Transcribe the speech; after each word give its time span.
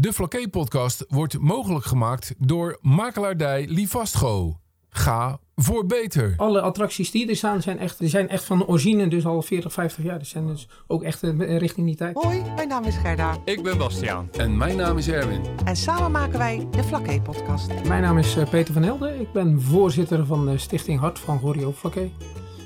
De 0.00 0.12
Flaké-podcast 0.12 1.04
wordt 1.08 1.38
mogelijk 1.38 1.84
gemaakt 1.84 2.34
door 2.38 2.78
makelaardij 2.80 3.66
Livastgo. 3.68 4.60
Ga 4.88 5.38
voor 5.56 5.86
beter. 5.86 6.34
Alle 6.36 6.60
attracties 6.60 7.10
die 7.10 7.28
er 7.28 7.36
staan 7.36 7.62
zijn 7.62 7.78
echt, 7.78 7.98
die 7.98 8.08
zijn 8.08 8.28
echt 8.28 8.44
van 8.44 8.66
origine, 8.66 9.08
dus 9.08 9.26
al 9.26 9.42
40, 9.42 9.72
50 9.72 10.04
jaar. 10.04 10.18
Die 10.18 10.26
zijn 10.26 10.46
dus 10.46 10.68
ook 10.86 11.02
echt 11.02 11.22
eh, 11.22 11.58
richting 11.58 11.86
die 11.86 11.96
tijd. 11.96 12.16
Hoi, 12.16 12.42
mijn 12.56 12.68
naam 12.68 12.84
is 12.84 12.96
Gerda 12.96 13.36
Ik 13.44 13.62
ben 13.62 13.78
Bastiaan. 13.78 14.28
En 14.32 14.56
mijn 14.56 14.76
naam 14.76 14.98
is 14.98 15.08
Erwin. 15.08 15.42
en 15.64 15.76
samen 15.76 16.10
maken 16.10 16.38
wij 16.38 16.66
de 16.70 16.84
Flaké 16.84 17.20
podcast. 17.20 17.68
Mijn 17.88 18.02
naam 18.02 18.18
is 18.18 18.36
eh, 18.36 18.50
Peter 18.50 18.74
van 18.74 18.82
Helden. 18.82 19.20
Ik 19.20 19.32
ben 19.32 19.62
voorzitter 19.62 20.26
van 20.26 20.46
de 20.46 20.58
Stichting 20.58 21.00
Hart 21.00 21.18
van 21.18 21.38
Gorio 21.38 21.72
Flaké. 21.72 22.10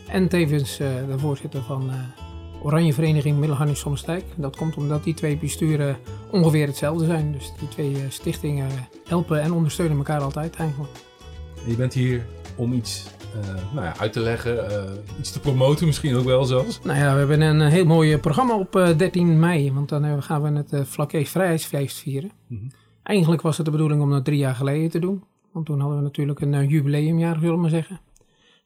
En 0.08 0.28
tevens 0.28 0.78
eh, 0.78 0.88
de 1.08 1.18
voorzitter 1.18 1.62
van 1.62 1.90
eh, 1.90 2.21
Oranje 2.62 2.92
Vereniging 2.92 3.38
Middelharnis 3.38 3.78
Sommestijk. 3.78 4.24
Dat 4.36 4.56
komt 4.56 4.76
omdat 4.76 5.04
die 5.04 5.14
twee 5.14 5.36
besturen 5.36 5.96
ongeveer 6.30 6.66
hetzelfde 6.66 7.04
zijn. 7.04 7.32
Dus 7.32 7.52
die 7.58 7.68
twee 7.68 7.94
eh, 7.94 8.00
stichtingen 8.08 8.68
helpen 9.04 9.42
en 9.42 9.52
ondersteunen 9.52 9.96
elkaar 9.96 10.20
altijd 10.20 10.56
eigenlijk. 10.56 10.92
Je 11.66 11.76
bent 11.76 11.94
hier 11.94 12.26
om 12.56 12.72
iets 12.72 13.06
eh, 13.40 13.74
nou 13.74 13.86
ja, 13.86 13.96
uit 13.98 14.12
te 14.12 14.20
leggen, 14.20 14.70
eh, 14.70 14.90
iets 15.18 15.32
te 15.32 15.40
promoten 15.40 15.86
misschien 15.86 16.16
ook 16.16 16.24
wel 16.24 16.44
zelfs. 16.44 16.80
Nou 16.82 16.98
ja, 16.98 17.12
we 17.12 17.18
hebben 17.18 17.40
een 17.40 17.60
eh, 17.60 17.68
heel 17.68 17.84
mooi 17.84 18.18
programma 18.18 18.58
op 18.58 18.76
eh, 18.76 18.96
13 18.96 19.38
mei. 19.38 19.72
Want 19.72 19.88
dan 19.88 20.04
eh, 20.04 20.16
gaan 20.18 20.42
we 20.42 20.58
het 20.58 20.72
uh, 20.72 21.24
Vrijheidsfeest 21.24 21.98
vieren. 21.98 22.30
Mhm. 22.46 22.64
Eigenlijk 23.02 23.42
was 23.42 23.56
het 23.56 23.66
de 23.66 23.72
bedoeling 23.72 24.02
om 24.02 24.10
dat 24.10 24.24
drie 24.24 24.38
jaar 24.38 24.54
geleden 24.54 24.90
te 24.90 24.98
doen. 24.98 25.22
Want 25.52 25.66
toen 25.66 25.80
hadden 25.80 25.98
we 25.98 26.02
natuurlijk 26.04 26.40
een 26.40 26.54
eh, 26.54 26.70
jubileumjaar, 26.70 27.34
zullen 27.38 27.54
we 27.54 27.60
maar 27.60 27.70
zeggen. 27.70 28.00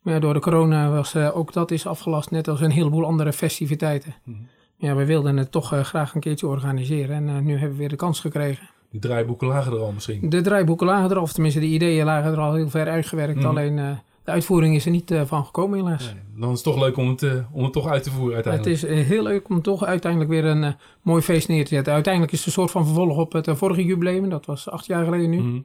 Maar 0.06 0.14
ja, 0.14 0.20
door 0.20 0.34
de 0.34 0.40
corona 0.40 0.90
was 0.90 1.14
eh, 1.14 1.36
ook 1.36 1.52
dat 1.52 1.70
is 1.70 1.86
afgelast, 1.86 2.30
net 2.30 2.48
als 2.48 2.60
een 2.60 2.70
heleboel 2.70 3.04
andere 3.04 3.32
festiviteiten. 3.32 4.14
Mhm. 4.24 4.36
Ja, 4.76 4.94
we 4.94 5.04
wilden 5.04 5.36
het 5.36 5.52
toch 5.52 5.72
eh, 5.72 5.80
graag 5.80 6.14
een 6.14 6.20
keertje 6.20 6.46
organiseren. 6.46 7.16
En 7.16 7.28
eh, 7.28 7.38
nu 7.38 7.52
hebben 7.52 7.70
we 7.70 7.76
weer 7.76 7.88
de 7.88 7.96
kans 7.96 8.20
gekregen. 8.20 8.68
Die 8.90 9.00
draaiboeken 9.00 9.46
lagen 9.46 9.72
er 9.72 9.78
al 9.78 9.92
misschien. 9.92 10.30
De 10.30 10.40
draaiboeken 10.40 10.86
lagen 10.86 11.10
er, 11.10 11.20
of 11.20 11.32
tenminste 11.32 11.60
de 11.60 11.66
ideeën 11.66 12.04
lagen 12.04 12.32
er 12.32 12.38
al 12.38 12.54
heel 12.54 12.68
ver 12.70 12.88
uitgewerkt. 12.88 13.38
Mhm. 13.38 13.46
Alleen 13.46 13.76
de 14.24 14.30
uitvoering 14.30 14.74
is 14.74 14.84
er 14.84 14.90
niet 14.90 15.14
van 15.24 15.44
gekomen 15.44 15.78
helaas. 15.78 16.04
Nee, 16.04 16.22
dan 16.40 16.48
is 16.50 16.54
het 16.54 16.64
toch 16.64 16.82
leuk 16.82 16.96
om 16.96 17.08
het, 17.08 17.26
om 17.52 17.64
het 17.64 17.72
toch 17.72 17.88
uit 17.88 18.02
te 18.02 18.10
voeren 18.10 18.36
Het 18.36 18.46
uiteindelijk. 18.46 18.92
is 18.92 19.00
eh, 19.00 19.06
heel 19.06 19.22
leuk 19.22 19.48
om 19.48 19.62
toch 19.62 19.84
uiteindelijk 19.84 20.30
weer 20.30 20.44
een 20.44 20.74
mooi 21.02 21.22
feest 21.22 21.48
neer 21.48 21.64
te 21.64 21.74
zetten. 21.74 21.92
Uiteindelijk 21.92 22.32
is 22.32 22.38
het 22.38 22.46
een 22.46 22.52
soort 22.52 22.70
van 22.70 22.84
vervolg 22.84 23.16
op 23.16 23.32
het 23.32 23.48
vorige 23.52 23.84
jubileum. 23.84 24.28
Dat 24.28 24.46
was 24.46 24.70
acht 24.70 24.86
jaar 24.86 25.04
geleden 25.04 25.30
nu. 25.30 25.40
Mhm. 25.40 25.60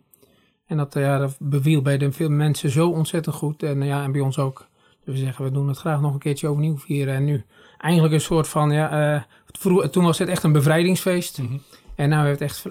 En 0.71 0.77
dat, 0.77 0.95
eh, 0.95 1.03
ja, 1.03 1.17
dat 1.17 1.35
beviel 1.39 1.81
bij 1.81 1.97
de 1.97 2.11
veel 2.11 2.29
mensen 2.29 2.69
zo 2.69 2.89
ontzettend 2.89 3.35
goed. 3.35 3.63
En, 3.63 3.81
eh, 3.81 3.87
ja, 3.87 4.03
en 4.03 4.11
bij 4.11 4.21
ons 4.21 4.39
ook. 4.39 4.67
Dus 5.05 5.13
we 5.13 5.19
zeggen, 5.19 5.45
we 5.45 5.51
doen 5.51 5.67
het 5.67 5.77
graag 5.77 6.01
nog 6.01 6.13
een 6.13 6.19
keertje 6.19 6.47
overnieuw 6.47 6.77
vieren. 6.77 7.13
En 7.13 7.25
nu 7.25 7.43
eigenlijk 7.77 8.13
een 8.13 8.21
soort 8.21 8.47
van, 8.47 8.71
ja, 8.71 9.15
eh, 9.15 9.87
toen 9.89 10.03
was 10.03 10.17
het 10.17 10.29
echt 10.29 10.43
een 10.43 10.51
bevrijdingsfeest. 10.51 11.37
Mhm. 11.37 11.57
En 11.95 12.09
nu 12.09 12.15
hebben 12.15 12.37
we 12.37 12.43
het 12.43 12.51
echt 12.51 12.65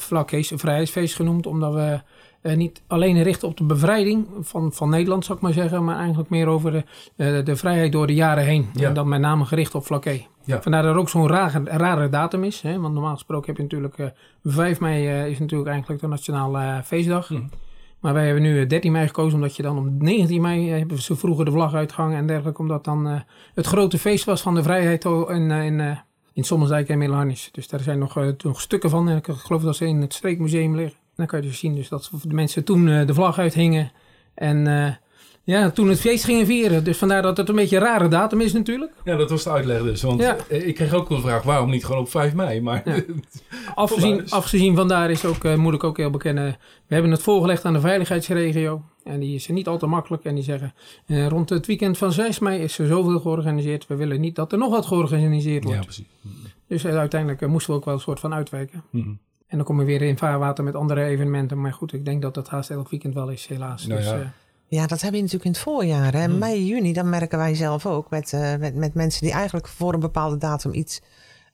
Vlakkees 0.00 0.50
een 0.50 0.58
vrijheidsfeest 0.58 1.14
genoemd. 1.14 1.46
Omdat 1.46 1.74
we 1.74 2.00
eh, 2.46 2.56
niet 2.56 2.82
alleen 2.86 3.22
richten 3.22 3.48
op 3.48 3.56
de 3.56 3.64
bevrijding 3.64 4.26
van, 4.40 4.72
van 4.72 4.90
Nederland, 4.90 5.24
zou 5.24 5.36
ik 5.38 5.44
maar 5.44 5.52
zeggen. 5.52 5.84
Maar 5.84 5.98
eigenlijk 5.98 6.30
meer 6.30 6.46
over 6.46 6.72
de, 6.72 6.84
eh, 7.16 7.44
de 7.44 7.56
vrijheid 7.56 7.92
door 7.92 8.06
de 8.06 8.14
jaren 8.14 8.44
heen. 8.44 8.68
Ja. 8.72 8.88
En 8.88 8.94
dan 8.94 9.08
met 9.08 9.20
name 9.20 9.44
gericht 9.44 9.74
op 9.74 9.86
Vlakke. 9.86 10.22
Ja. 10.44 10.62
Vandaar 10.62 10.82
dat 10.82 10.94
er 10.94 11.00
ook 11.00 11.08
zo'n 11.08 11.28
rare, 11.28 11.62
rare 11.64 12.08
datum 12.08 12.44
is. 12.44 12.60
Hè? 12.60 12.80
Want 12.80 12.94
normaal 12.94 13.14
gesproken 13.14 13.46
heb 13.46 13.56
je 13.56 13.62
natuurlijk... 13.62 13.98
eh 13.98 14.06
5 14.44 14.80
mei 14.80 15.08
eh, 15.08 15.26
is 15.26 15.38
natuurlijk 15.38 15.70
eigenlijk 15.70 16.00
de 16.00 16.08
nationale 16.08 16.82
feestdag. 16.84 17.30
Mhm. 17.30 17.42
Maar 18.00 18.14
wij 18.14 18.24
hebben 18.24 18.42
nu 18.42 18.60
eh, 18.60 18.68
13 18.68 18.92
mei 18.92 19.06
gekozen, 19.06 19.34
omdat 19.34 19.56
je 19.56 19.62
dan 19.62 19.78
op 19.78 20.02
19 20.02 20.40
mei 20.40 20.68
hebben 20.68 21.02
ze 21.02 21.16
vroeger 21.16 21.44
de 21.44 21.50
vlag 21.50 21.74
uitgehangen 21.74 22.16
en 22.16 22.26
dergelijke. 22.26 22.60
Omdat 22.60 22.84
dan 22.84 23.22
het 23.54 23.66
grote 23.66 23.98
feest 23.98 24.24
was 24.24 24.42
van 24.42 24.54
de 24.54 24.62
vrijheid 24.62 25.04
in, 25.04 25.50
in, 25.50 25.98
in 26.32 26.44
en 26.86 26.98
Middelharnis. 26.98 27.48
Dus 27.52 27.68
daar 27.68 27.80
zijn 27.80 27.98
nog, 27.98 28.14
nog 28.42 28.60
stukken 28.60 28.90
van. 28.90 29.08
En 29.08 29.16
ik 29.16 29.26
geloof 29.28 29.62
dat 29.62 29.76
ze 29.76 29.86
in 29.86 30.00
het 30.00 30.14
Streekmuseum 30.14 30.76
liggen. 30.76 31.05
Dan 31.16 31.26
kan 31.26 31.40
je 31.40 31.46
dus 31.46 31.58
zien 31.58 31.74
dus 31.74 31.88
dat 31.88 32.10
de 32.22 32.34
mensen 32.34 32.64
toen 32.64 32.88
eh, 32.88 33.06
de 33.06 33.14
vlag 33.14 33.38
uithingen. 33.38 33.92
En 34.34 34.66
eh, 34.66 34.92
ja, 35.44 35.70
toen 35.70 35.88
het 35.88 36.00
feest 36.00 36.24
gingen 36.24 36.46
vieren. 36.46 36.84
Dus 36.84 36.98
vandaar 36.98 37.22
dat 37.22 37.36
het 37.36 37.48
een 37.48 37.54
beetje 37.54 37.76
een 37.76 37.82
rare 37.82 38.08
datum 38.08 38.40
is 38.40 38.52
natuurlijk. 38.52 38.92
Ja, 39.04 39.16
dat 39.16 39.30
was 39.30 39.42
de 39.44 39.50
uitleg 39.50 39.82
dus. 39.82 40.02
Want 40.02 40.20
Ja. 40.22 40.36
eh, 40.48 40.66
ik 40.66 40.74
kreeg 40.74 40.92
ook 40.94 41.08
wel 41.08 41.18
de 41.18 41.24
vraag, 41.24 41.42
waarom 41.42 41.70
niet 41.70 41.84
gewoon 41.84 42.00
op 42.00 42.08
5 42.10 42.34
mei? 42.34 42.60
Maar 42.60 42.82
Ja. 42.84 43.02
Afgezien, 43.74 44.30
afgezien 44.30 44.76
van 44.76 44.88
daar 44.88 45.10
is 45.10 45.24
ook, 45.24 45.56
moet 45.56 45.74
ik 45.74 45.84
ook 45.84 45.96
heel 45.96 46.10
bekennen, 46.10 46.56
we 46.86 46.94
hebben 46.94 47.12
het 47.12 47.22
voorgelegd 47.22 47.64
aan 47.64 47.72
de 47.72 47.80
veiligheidsregio. 47.80 48.82
En 49.04 49.20
die 49.20 49.34
is 49.34 49.46
niet 49.48 49.66
al 49.68 49.78
te 49.78 49.86
makkelijk. 49.86 50.24
En 50.24 50.34
die 50.34 50.44
zeggen, 50.44 50.74
rond 51.06 51.48
het 51.48 51.66
weekend 51.66 51.98
van 51.98 52.12
6 52.12 52.38
mei 52.38 52.60
is 52.62 52.78
er 52.78 52.86
zoveel 52.86 53.20
georganiseerd. 53.20 53.86
We 53.86 53.94
willen 53.96 54.20
niet 54.20 54.34
dat 54.34 54.52
er 54.52 54.58
nog 54.58 54.70
wat 54.70 54.86
georganiseerd 54.86 55.64
wordt. 55.64 55.78
ja, 55.78 55.84
precies. 55.84 56.06
Dus 56.68 56.86
uiteindelijk 56.86 57.46
moesten 57.46 57.72
we 57.72 57.78
ook 57.78 57.84
wel 57.84 57.94
een 57.94 58.00
soort 58.00 58.20
van 58.20 58.34
uitwijken. 58.34 58.82
Mhm. 58.90 59.10
En 59.46 59.56
dan 59.56 59.66
kom 59.66 59.80
je 59.80 59.86
weer 59.86 60.02
in 60.02 60.18
vaarwater 60.18 60.64
met 60.64 60.74
andere 60.74 61.04
evenementen. 61.04 61.60
Maar 61.60 61.72
goed, 61.72 61.92
ik 61.92 62.04
denk 62.04 62.22
dat 62.22 62.34
dat 62.34 62.48
haast 62.48 62.70
elk 62.70 62.90
weekend 62.90 63.14
wel 63.14 63.28
is, 63.28 63.46
helaas. 63.46 63.86
Nou 63.86 64.00
dus, 64.00 64.10
ja. 64.10 64.16
eh, 64.16 64.26
Ja, 64.68 64.86
dat 64.86 65.00
heb 65.00 65.12
je 65.12 65.18
natuurlijk 65.18 65.44
in 65.44 65.50
het 65.50 65.60
voorjaar. 65.60 66.12
Hè? 66.12 66.24
Hmm. 66.24 66.38
Mei, 66.38 66.66
juni, 66.66 66.92
dan 66.92 67.08
merken 67.08 67.38
wij 67.38 67.54
zelf 67.54 67.86
ook 67.86 68.10
met, 68.10 68.32
eh, 68.32 68.56
met, 68.56 68.74
met 68.74 68.94
mensen 68.94 69.22
die 69.22 69.32
eigenlijk 69.32 69.68
voor 69.68 69.94
een 69.94 70.00
bepaalde 70.00 70.36
datum 70.36 70.72
iets 70.72 71.00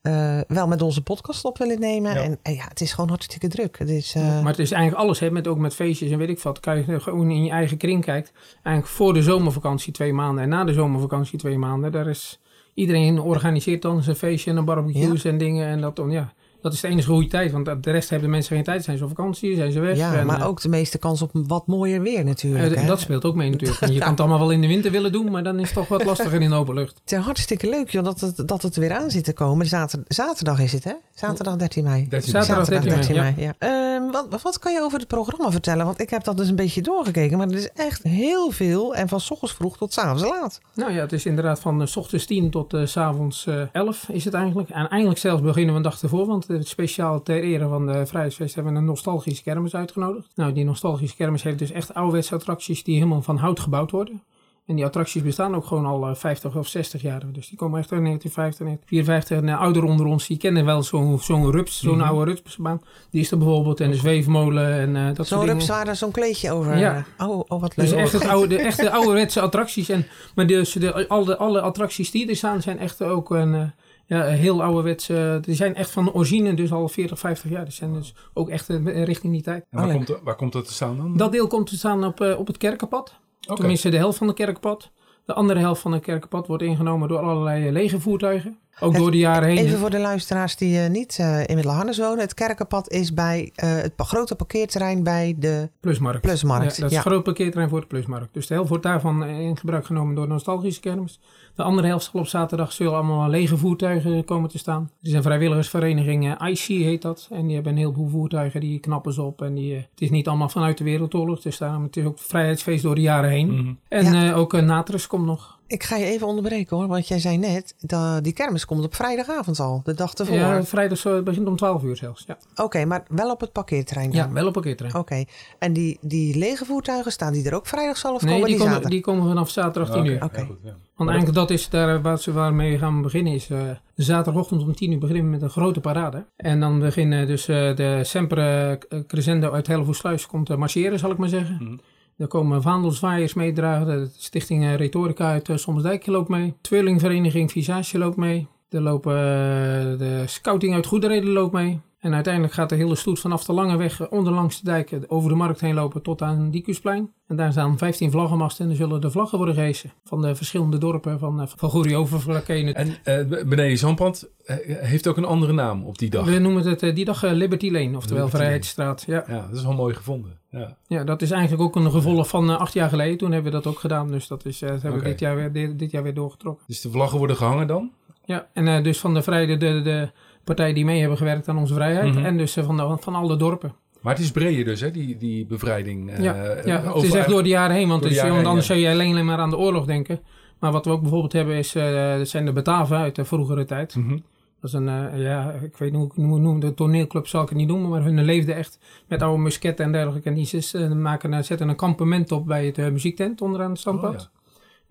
eh, 0.03 0.41
wel 0.49 0.69
met 0.69 0.83
onze 0.83 1.03
podcast 1.03 1.45
op 1.45 1.59
willen 1.59 1.81
nemen. 1.81 2.15
Ja. 2.15 2.23
En, 2.23 2.39
en 2.43 2.55
ja, 2.55 2.65
het 2.69 2.81
is 2.81 2.93
gewoon 2.93 3.09
hartstikke 3.11 3.49
druk. 3.49 3.79
Het 3.79 3.89
is, 3.89 4.15
eh, 4.15 4.23
Maar 4.23 4.51
het 4.51 4.59
is 4.59 4.71
eigenlijk 4.71 5.03
alles, 5.03 5.19
hè, 5.19 5.31
met, 5.31 5.47
ook 5.47 5.59
met 5.59 5.75
feestjes 5.75 6.11
en 6.11 6.19
weet 6.19 6.29
ik 6.29 6.39
wat. 6.39 6.61
Kan 6.61 6.85
je 6.87 7.01
gewoon 7.01 7.31
in 7.31 7.45
je 7.45 7.51
eigen 7.51 7.77
kring 7.77 8.05
kijkt. 8.05 8.33
Eigenlijk 8.63 8.87
voor 8.97 9.15
de 9.15 9.23
zomervakantie 9.23 9.93
twee 9.93 10.13
maanden 10.13 10.43
en 10.43 10.49
na 10.49 10.65
de 10.65 10.73
zomervakantie 10.73 11.39
twee 11.39 11.59
maanden. 11.59 11.93
Daar 11.93 12.09
is, 12.09 12.41
iedereen 12.75 13.21
organiseert 13.21 13.83
dan 13.83 14.03
zijn 14.03 14.17
feestje 14.17 14.51
en 14.51 14.57
een 14.57 14.65
barbecues 14.65 15.25
en 15.25 15.39
dingen. 15.39 15.67
En 15.67 15.81
dat, 15.81 15.97
dan, 15.97 16.11
ja, 16.11 16.33
dat 16.63 16.73
is 16.73 16.81
de 16.81 16.89
enige 16.89 17.09
goede 17.09 17.29
tijd. 17.29 17.53
Want 17.53 17.65
de 17.65 17.91
rest 17.91 18.11
hebben 18.11 18.29
de 18.29 18.35
mensen 18.35 18.55
geen 18.55 18.65
tijd. 18.65 18.85
Zijn 18.85 18.99
ze 18.99 19.03
op 19.05 19.09
vakantie, 19.09 19.57
zijn 19.57 19.73
ze 19.73 19.81
weg. 19.81 19.97
ja, 19.97 20.15
en, 20.15 20.27
maar 20.27 20.41
eh, 20.41 20.47
ook 20.47 20.61
de 20.61 20.69
meeste 20.69 20.99
kans 20.99 21.23
op 21.23 21.31
wat 21.33 21.67
mooier 21.67 22.03
weer 22.03 22.25
natuurlijk. 22.25 22.75
eh, 22.75 22.87
dat 22.87 23.01
speelt 23.01 23.25
ook 23.25 23.35
mee 23.35 23.51
natuurlijk. 23.51 23.81
Want 23.81 23.93
je 23.97 23.99
kan 23.99 24.11
het 24.11 24.21
allemaal 24.21 24.39
wel 24.39 24.51
in 24.51 24.61
de 24.61 24.67
winter 24.67 24.91
willen 24.91 25.13
doen, 25.13 25.31
maar 25.31 25.43
dan 25.43 25.59
is 25.59 25.65
het 25.65 25.75
toch 25.75 25.89
wat 25.89 26.05
lastiger 26.05 26.41
in 26.43 26.51
de 26.51 26.57
open 26.57 26.75
lucht. 26.75 27.01
Het 27.05 27.13
is 27.13 27.19
hartstikke 27.19 27.69
leuk 27.69 27.91
joh, 27.91 28.05
dat, 28.05 28.21
het, 28.21 28.49
dat 28.49 28.63
het 28.63 28.75
er 28.75 28.81
weer 28.81 28.93
aan 28.93 29.11
zit 29.11 29.25
te 29.25 29.33
komen. 29.33 29.67
Zater, 29.67 30.03
zaterdag 30.09 30.61
is 30.61 30.73
het 30.73 30.85
hè? 30.85 30.93
Zaterdag 31.15 31.57
13 31.57 31.85
mei. 31.85 32.09
13 32.09 32.31
Zaterdag 32.31 32.85
13 32.85 33.17
mei, 33.17 33.35
ja. 33.37 33.55
Ehm, 33.59 34.11
wat, 34.11 34.43
wat 34.43 34.59
kan 34.59 34.73
je 34.73 34.81
over 34.81 34.99
het 34.99 35.09
programma 35.09 35.51
vertellen? 35.51 35.85
Want 35.85 36.01
ik 36.01 36.11
heb 36.11 36.25
dat 36.25 36.37
dus 36.37 36.49
een 36.49 36.57
beetje 36.57 36.83
doorgekeken. 36.83 37.39
Maar 37.39 37.49
er 37.49 37.57
is 37.57 37.71
echt 37.75 38.03
heel 38.03 38.51
veel. 38.51 38.95
En 38.95 39.09
van 39.09 39.21
s 39.21 39.31
ochtends 39.31 39.55
vroeg 39.55 39.77
tot 39.77 39.93
s 39.93 39.99
avonds 39.99 40.23
laat. 40.23 40.61
Nou 40.75 40.93
ja, 40.93 41.01
het 41.01 41.13
is 41.13 41.27
inderdaad 41.27 41.61
van 41.61 41.81
eh, 41.81 41.87
s 41.87 41.97
ochtends 41.97 42.27
10 42.27 42.51
tot 42.51 42.77
s 42.85 42.97
avonds 42.97 43.47
eh 43.47 43.63
11 43.73 44.09
is 44.09 44.25
het 44.25 44.35
eigenlijk. 44.35 44.69
En 44.69 44.89
eigenlijk 44.89 45.21
zelfs 45.21 45.43
beginnen 45.43 45.71
we 45.71 45.77
een 45.77 45.83
dag 45.83 46.03
ervoor, 46.03 46.27
want 46.27 46.47
speciaal 46.61 47.23
ter 47.23 47.43
ere 47.43 47.69
van 47.69 47.87
de 47.87 48.07
Vrijheidsfeest 48.07 48.55
hebben 48.55 48.73
we 48.73 48.79
een 48.79 48.85
nostalgische 48.85 49.43
kermis 49.43 49.75
uitgenodigd. 49.75 50.29
Nou, 50.35 50.53
die 50.53 50.65
nostalgische 50.65 51.17
kermis 51.17 51.43
heeft 51.43 51.59
dus 51.59 51.71
echt 51.71 51.95
ouderwetse 51.95 52.35
attracties 52.35 52.85
die 52.85 52.95
helemaal 52.95 53.23
van 53.23 53.37
hout 53.37 53.61
gebouwd 53.61 53.91
worden. 53.91 54.23
En 54.67 54.75
die 54.77 54.85
attracties 54.85 55.23
bestaan 55.23 55.55
ook 55.55 55.65
gewoon 55.67 55.87
al 55.87 56.09
eh, 56.09 56.15
50 56.15 56.57
of 56.57 56.69
60 56.69 57.03
jaar. 57.03 57.23
Dus 57.33 57.49
die 57.49 57.59
komen 57.59 57.79
echt 57.81 57.93
uit 57.93 58.01
1950, 58.03 58.67
1954. 58.67 59.37
En 59.39 59.47
de 59.47 59.57
ouderen 59.57 59.89
onder 59.89 60.07
ons, 60.07 60.27
die 60.27 60.37
kennen 60.37 60.65
wel 60.65 60.83
zo'n 60.83 61.19
zo'n 61.19 61.51
rups, 61.51 61.81
zo'n 61.81 61.97
Mhm. 61.99 62.07
oude 62.09 62.31
rupsbaan. 62.31 62.81
Die 63.11 63.21
is 63.21 63.31
er 63.31 63.39
bijvoorbeeld 63.39 63.81
en 63.81 63.91
de 63.91 63.97
zweefmolen 63.97 64.73
en 64.73 64.97
eh, 64.97 65.07
dat 65.07 65.15
soort 65.17 65.29
Zo'n 65.29 65.39
dingen. 65.39 65.55
rups 65.55 65.69
waar 65.69 65.89
er 65.89 65.97
zo'n 65.97 66.11
kleedje 66.11 66.53
over. 66.53 66.79
Ja. 66.79 67.05
Oh, 67.19 67.39
oh, 67.49 67.61
wat 67.61 67.77
leuk. 67.77 67.87
Dus 67.89 67.97
echt, 67.99 68.13
het 68.13 68.27
oude, 68.27 68.49
de 68.57 68.59
echte 68.71 68.91
ouderwetse 68.91 69.41
attracties. 69.41 69.89
En, 69.89 70.07
maar 70.35 70.47
dus 70.47 70.73
de, 70.73 71.09
alle, 71.09 71.37
alle 71.37 71.61
attracties 71.61 72.11
die 72.11 72.29
er 72.29 72.37
staan 72.37 72.63
zijn 72.63 72.79
echt 72.79 73.03
ook 73.03 73.31
een, 73.31 73.55
eh, 73.55 73.61
ja, 74.07 74.29
een 74.29 74.35
heel 74.35 74.63
ouderwetse. 74.63 75.39
Die 75.41 75.55
zijn 75.55 75.75
echt 75.75 75.91
van 75.91 76.13
origine, 76.13 76.55
dus 76.55 76.73
al 76.73 76.89
40, 76.89 77.19
50 77.19 77.51
jaar. 77.51 77.65
Die 77.65 77.73
zijn 77.73 77.93
dus 77.93 78.15
ook 78.35 78.49
echt 78.49 78.69
eh, 78.71 79.05
richting 79.05 79.33
die 79.33 79.43
tijd. 79.43 79.65
En 79.71 79.79
waar, 79.79 79.89
Oh, 79.89 79.95
komt, 79.95 80.21
waar 80.23 80.37
komt 80.37 80.53
dat 80.53 80.67
te 80.67 80.73
staan 80.73 80.97
dan? 80.97 81.17
Dat 81.17 81.33
deel 81.33 81.47
komt 81.47 81.67
te 81.67 81.77
staan 81.77 82.05
op, 82.05 82.21
eh, 82.21 82.39
op 82.39 82.47
het 82.47 82.57
kerkenpad. 82.57 83.21
Tenminste, 83.41 83.89
de 83.89 83.97
helft 83.97 84.19
van 84.19 84.27
het 84.27 84.37
kerkenpad. 84.37 84.91
De 85.25 85.35
andere 85.35 85.61
helft 85.61 85.81
van 85.81 85.93
het 85.93 86.03
kerkenpad 86.03 86.47
wordt 86.47 86.63
ingenomen 86.63 87.09
door 87.09 87.19
allerlei 87.19 87.67
eh, 87.67 87.73
lege 87.73 88.01
voertuigen. 88.01 88.59
Ook 88.81 88.93
Het- 88.93 89.01
door 89.01 89.11
de 89.11 89.19
jaren 89.19 89.49
heen. 89.49 89.57
Even 89.59 89.79
voor 89.79 89.91
de 89.91 89.99
luisteraars 89.99 90.57
die 90.57 90.79
eh, 90.81 90.91
niet 90.91 91.17
eh, 91.21 91.41
in 91.47 91.55
Middelharnis 91.55 91.99
wonen. 91.99 92.19
Het 92.19 92.35
Kerkenpad 92.35 92.91
is 92.91 93.15
bij 93.15 93.51
eh, 93.55 93.75
het 93.75 93.93
grote 93.97 94.35
parkeerterrein 94.35 95.03
bij 95.03 95.35
de 95.39 95.69
Plusmarkt. 95.81 96.21
Plusmarkt. 96.21 96.77
Ja, 96.77 96.81
dat 96.83 96.91
is 96.91 96.97
Ja. 96.97 97.05
een 97.05 97.11
groot 97.11 97.23
parkeerterrein 97.25 97.69
voor 97.71 97.81
de 97.81 97.87
Plusmarkt. 97.87 98.35
Dus 98.35 98.47
de 98.47 98.55
helft 98.55 98.69
wordt 98.69 98.85
daarvan 98.85 99.25
in 99.25 99.57
gebruik 99.57 99.87
genomen 99.87 100.15
door 100.15 100.27
de 100.27 100.33
nostalgische 100.33 100.81
kermis. 100.81 101.21
De 101.55 101.63
andere 101.63 101.87
helft 101.87 102.11
zal 102.13 102.21
op 102.21 102.27
zaterdag 102.27 102.73
zullen 102.73 102.93
allemaal 102.95 103.29
lege 103.29 103.57
voertuigen 103.57 104.25
komen 104.25 104.49
te 104.51 104.59
staan. 104.59 104.91
Er 105.03 105.09
is 105.09 105.13
een 105.15 105.23
vrijwilligersvereniging, 105.23 106.39
IC 106.49 106.59
heet 106.59 107.03
dat. 107.03 107.29
En 107.31 107.45
die 107.47 107.55
hebben 107.55 107.73
een 107.73 107.79
heleboel 107.79 108.09
voertuigen, 108.09 108.61
die 108.61 108.79
knappen 108.79 109.13
ze 109.13 109.23
op. 109.23 109.43
En 109.43 109.55
die, 109.55 109.75
het 109.75 109.87
is 110.01 110.11
niet 110.11 110.29
allemaal 110.29 110.49
vanuit 110.49 110.79
de 110.79 110.85
Wereldoorlog. 110.85 111.41
Dus 111.41 111.59
daarom, 111.59 111.83
het 111.83 111.97
is 111.97 112.05
ook 112.05 112.19
vrijheidsfeest 112.19 112.83
door 112.83 112.95
de 112.95 113.01
jaren 113.01 113.31
heen. 113.31 113.53
Mhm. 113.55 113.73
En 113.89 114.13
Ja. 114.13 114.31
eh, 114.31 114.39
ook 114.39 114.55
uh, 114.55 114.63
Natrus 114.63 115.07
komt 115.07 115.27
nog. 115.27 115.61
Ik 115.73 115.83
ga 115.83 115.97
je 115.97 116.05
even 116.05 116.27
onderbreken 116.27 116.77
hoor, 116.77 116.87
want 116.87 117.09
jij 117.09 117.19
zei 117.19 117.39
net, 117.39 117.75
dat 117.81 118.25
die 118.25 118.33
kermis 118.33 118.65
komt 118.65 118.85
op 118.85 118.95
vrijdagavond 118.95 119.61
al, 119.61 119.81
de 119.85 119.95
dag 119.95 120.15
ervoor. 120.15 120.37
Ja, 120.37 120.65
vrijdag 120.65 121.23
begint 121.23 121.47
om 121.47 121.57
12 121.57 121.83
uur 121.83 121.97
zelfs. 121.97 122.25
Ja, 122.27 122.39
Oké, 122.57 122.85
maar 122.85 123.05
wel 123.09 123.31
op 123.31 123.41
het 123.41 123.53
parkeerterrein 123.53 124.11
dan? 124.11 124.19
ja 124.19 124.33
wel 124.33 124.47
op 124.47 124.53
parkeerterrein. 124.53 124.97
Oké, 124.97 125.25
en 125.59 125.73
die, 125.73 125.99
die 126.01 126.39
lege 126.39 126.65
voertuigen, 126.65 127.13
staan 127.13 127.33
die 127.33 127.47
er 127.47 127.55
ook 127.55 127.67
vrijdag 127.67 128.05
al 128.05 128.15
of 128.15 128.23
Nee, 128.23 128.33
komen 128.33 128.49
die 128.49 128.59
die, 128.59 128.67
komen, 128.67 128.91
die 128.91 129.01
komen 129.01 129.27
vanaf 129.27 129.51
zaterdag 129.51 129.93
10 129.93 130.05
uur. 130.05 130.25
Oké. 130.25 130.41
Ja. 130.63 130.77
Want 130.97 131.11
eigenlijk 131.11 131.39
dat 131.49 131.51
is 131.51 131.69
daar 131.69 132.03
waar 132.03 132.19
ze 132.19 132.33
waarmee 132.33 132.79
gaan 132.79 133.03
beginnen 133.03 133.33
is 133.33 133.51
eh, 133.51 133.61
zaterdagochtend 133.95 134.63
om 134.63 134.75
10 134.75 134.93
uur 134.93 134.99
beginnen 134.99 135.25
we 135.25 135.31
met 135.31 135.43
een 135.43 135.51
grote 135.51 135.81
parade. 135.81 136.27
En 136.37 136.61
dan 136.61 136.79
beginnen 136.79 137.27
dus 137.27 137.49
eh, 137.49 137.77
de 137.77 138.01
Sempre 138.03 138.79
Crescendo 139.07 139.51
uit 139.51 139.67
Hellevoetsluis 139.67 140.27
komt 140.27 140.51
eh, 140.51 140.57
marcheren 140.57 140.99
zal 140.99 141.11
ik 141.11 141.19
maar 141.19 141.29
zeggen. 141.29 141.59
Mhm. 141.61 141.77
Er 142.17 142.27
komen 142.27 142.63
vaandelzwaaiers 142.63 143.35
meedragen. 143.35 143.87
De 143.87 144.11
stichting 144.17 144.65
eh, 144.65 144.75
Retorica 144.75 145.31
uit 145.31 145.49
uh, 145.49 145.57
Sommersdijk 145.57 146.07
loopt 146.07 146.29
mee. 146.29 146.55
Tweelingvereniging 146.61 147.51
Visage 147.51 147.99
loopt 147.99 148.17
mee. 148.17 148.49
Er 148.69 148.81
lopen 148.81 149.13
eh, 149.13 149.99
de 149.99 150.23
scouting 150.27 150.75
uit 150.75 150.87
Goedereden 150.87 151.31
loopt 151.31 151.53
mee. 151.53 151.81
En 152.03 152.15
uiteindelijk 152.15 152.55
gaat 152.55 152.69
de 152.69 152.75
hele 152.75 152.95
stoet 152.95 153.21
vanaf 153.21 153.45
de 153.45 153.53
lange 153.53 153.77
weg 153.77 154.11
onderlangs 154.11 154.61
de 154.61 154.65
dijk 154.65 154.93
eh, 154.93 155.01
over 155.07 155.29
de 155.29 155.37
markt 155.37 155.61
heen 155.61 155.75
lopen 155.75 156.03
tot 156.03 156.23
aan 156.23 156.51
Diecusplein. 156.51 157.13
En 157.33 157.39
daar 157.39 157.53
staan 157.53 157.79
15 157.79 158.11
vlaggenmasten 158.11 158.65
en 158.65 158.71
er 158.71 158.77
zullen 158.77 159.01
de 159.01 159.11
vlaggen 159.11 159.37
worden 159.39 159.55
gehesen 159.55 159.93
van 160.05 160.23
de 160.23 160.35
verschillende 160.35 160.79
dorpen 160.79 161.19
van, 161.19 161.41
eh, 161.41 161.47
van 161.57 161.71
Goeree-Overvlakkeen. 161.71 162.75
En 162.75 162.97
eh, 163.05 163.45
beneden 163.45 163.79
Zandpand 163.79 164.29
eh, 164.45 164.57
heeft 164.67 165.07
ook 165.07 165.17
een 165.17 165.25
andere 165.25 165.53
naam 165.53 165.85
op 165.85 165.99
die 165.99 166.11
dag. 166.11 166.25
We 166.25 166.39
noemen 166.39 166.67
het 166.67 166.81
die 166.81 167.05
dag 167.05 167.23
Liberty 167.23 167.71
Lane, 167.71 167.97
oftewel 167.97 168.25
Liberty 168.25 168.37
Vrijheidsstraat. 168.37 169.05
Ja. 169.07 169.25
Ja, 169.29 169.47
dat 169.49 169.57
is 169.57 169.63
wel 169.63 169.73
mooi 169.73 169.95
gevonden. 169.95 170.39
Ja. 170.51 170.77
ja, 170.87 171.05
dat 171.05 171.23
is 171.23 171.31
eigenlijk 171.31 171.63
ook 171.63 171.77
een 171.77 171.91
gevolg 171.91 172.29
van 172.29 172.59
acht 172.59 172.73
jaar 172.73 172.89
geleden. 172.89 173.19
Toen 173.19 173.33
hebben 173.33 173.53
we 173.53 173.59
dat 173.59 173.67
ook 173.73 173.79
gedaan, 173.79 174.11
dus 174.11 174.27
dat, 174.27 174.45
is, 174.45 174.59
dat 174.59 174.83
hebben 174.83 175.03
we 175.03 175.09
dit 175.09 175.21
jaar, 175.21 175.37
weer, 175.37 175.53
dit, 175.53 175.79
dit 175.79 175.91
jaar 175.91 176.03
weer 176.03 176.15
doorgetrokken. 176.15 176.65
Dus 176.67 176.81
de 176.81 176.91
vlaggen 176.91 177.19
worden 177.19 177.37
gehangen 177.37 177.67
dan? 177.67 177.91
Ja, 178.25 178.49
en 178.53 178.83
dus 178.83 178.99
van 178.99 179.15
de, 179.15 179.23
vrij, 179.23 179.47
de, 179.47 179.57
de, 179.57 179.83
de 179.83 180.11
partijen 180.45 180.75
die 180.75 180.85
mee 180.85 181.01
hebben 181.01 181.19
gewerkt 181.19 181.49
aan 181.49 181.59
onze 181.59 181.75
vrijheid. 181.75 182.15
Mhm. 182.15 182.25
En 182.25 182.37
dus 182.37 182.57
eh, 182.57 182.65
van, 182.65 182.77
de, 182.77 182.97
van 183.01 183.15
alle 183.15 183.37
dorpen. 183.37 183.75
Maar 184.01 184.15
het 184.15 184.23
is 184.23 184.31
breder 184.31 184.65
dus, 184.65 184.81
hè, 184.81 184.91
die, 184.91 185.17
die 185.17 185.47
bevrijding. 185.47 186.11
eh, 186.11 186.23
ja, 186.23 186.35
ja 186.65 186.81
het 186.81 186.93
over- 186.93 187.09
is 187.09 187.15
echt 187.15 187.29
door 187.29 187.43
de 187.43 187.49
jaren 187.49 187.77
heen. 187.77 187.89
Want 187.89 188.05
het 188.05 188.13
jaren 188.15 188.47
anders 188.47 188.69
heen, 188.69 188.79
zou 188.79 188.79
je 188.79 189.01
alleen 189.01 189.25
maar 189.25 189.39
aan 189.39 189.51
de 189.51 189.59
oorlog 189.59 189.87
denken. 189.87 190.21
Maar 190.59 190.73
wat 190.73 190.85
we 190.85 190.91
ook 190.91 191.01
bijvoorbeeld 191.01 191.33
hebben 191.33 191.55
is, 191.57 191.75
eh, 191.75 192.17
dat 192.17 192.29
zijn 192.29 192.45
de 192.45 192.53
Bataven 192.53 192.97
uit 192.97 193.15
de 193.15 193.25
vroegere 193.25 193.65
tijd. 193.65 193.97
Mhm. 193.97 194.17
Dat 194.61 194.71
is 194.71 194.73
een, 194.73 194.89
eh, 194.89 195.23
ja, 195.23 195.51
ik 195.51 195.77
weet 195.77 195.91
niet 195.91 196.01
hoe 196.01 196.07
ik 196.11 196.13
het 196.17 196.25
moet 196.25 196.41
noemen. 196.41 196.61
De 196.61 196.75
toneelclub 196.75 197.27
zal 197.27 197.43
ik 197.43 197.49
het 197.49 197.59
niet 197.59 197.69
noemen. 197.69 197.91
Maar 197.91 198.03
hun 198.03 198.25
leefden 198.25 198.55
echt 198.57 198.79
met 199.09 199.23
oude 199.23 199.43
musketten 199.43 199.85
en 199.85 199.93
dergelijke. 199.93 200.29
En 200.29 200.35
die 200.35 200.63
eh, 200.73 200.91
maken, 200.91 201.35
eh, 201.35 201.43
zetten 201.43 201.69
een 201.69 201.77
kampement 201.77 202.33
op 202.33 202.47
bij 202.47 202.67
het 202.67 202.79
eh, 202.79 202.89
muziektent 202.89 203.41
onderaan 203.41 203.71
het 203.71 203.79
standpad. 203.79 204.15
Oh, 204.15 204.21
ja. 204.21 204.29